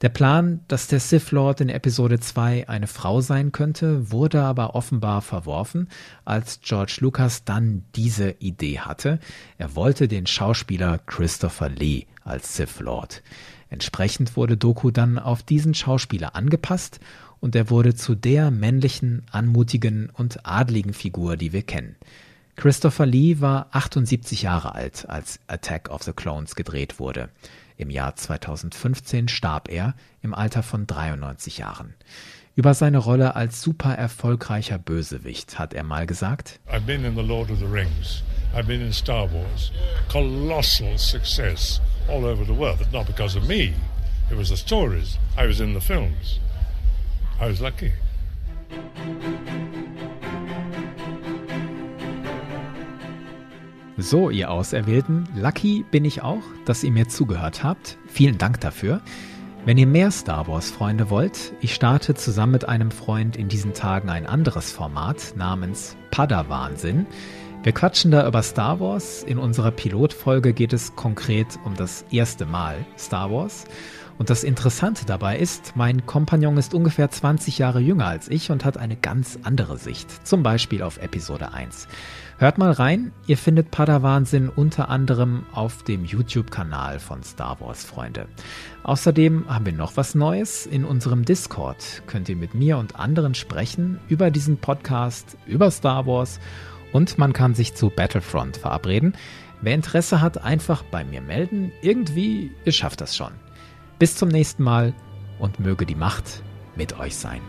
[0.02, 4.76] Der Plan, dass der Sith Lord in Episode 2 eine Frau sein könnte, wurde aber
[4.76, 5.90] offenbar verworfen,
[6.24, 9.18] als George Lucas dann diese Idee hatte.
[9.58, 13.24] Er wollte den Schauspieler Christopher Lee als Sith Lord.
[13.72, 17.00] Entsprechend wurde Doku dann auf diesen Schauspieler angepasst
[17.40, 21.96] und er wurde zu der männlichen, anmutigen und adligen Figur, die wir kennen.
[22.58, 27.30] Christopher Lee war 78 Jahre alt, als Attack of the Clones gedreht wurde.
[27.78, 29.94] Im Jahr 2015 starb er
[30.24, 31.94] im Alter von 93 Jahren.
[32.56, 37.22] Über seine Rolle als super erfolgreicher Bösewicht hat er mal gesagt: I've been in the
[37.22, 38.24] Lord of the Rings.
[38.56, 39.72] I've been in Star Wars.
[40.12, 41.80] Colossal success
[42.10, 42.80] all over the world.
[42.80, 43.76] But not because of me.
[44.32, 45.20] It was the stories.
[45.38, 46.40] I was in the films.
[47.40, 47.94] I was lucky.
[54.00, 57.98] So, ihr Auserwählten, lucky bin ich auch, dass ihr mir zugehört habt.
[58.06, 59.02] Vielen Dank dafür.
[59.66, 63.74] Wenn ihr mehr Star Wars Freunde wollt, ich starte zusammen mit einem Freund in diesen
[63.74, 67.08] Tagen ein anderes Format namens Padawansinn.
[67.64, 69.24] Wir quatschen da über Star Wars.
[69.24, 73.66] In unserer Pilotfolge geht es konkret um das erste Mal Star Wars.
[74.20, 78.64] Und das Interessante dabei ist, mein Kompagnon ist ungefähr 20 Jahre jünger als ich und
[78.64, 81.88] hat eine ganz andere Sicht, zum Beispiel auf Episode 1.
[82.40, 88.28] Hört mal rein, ihr findet Padawansinn unter anderem auf dem YouTube-Kanal von Star Wars Freunde.
[88.84, 90.68] Außerdem haben wir noch was Neues.
[90.68, 96.06] In unserem Discord könnt ihr mit mir und anderen sprechen über diesen Podcast, über Star
[96.06, 96.40] Wars
[96.94, 99.16] und man kann sich zu Battlefront verabreden.
[99.62, 101.72] Wer Interesse hat, einfach bei mir melden.
[101.82, 103.32] Irgendwie, ihr schafft das schon.
[103.98, 104.94] Bis zum nächsten Mal
[105.40, 106.44] und möge die Macht
[106.76, 107.42] mit euch sein.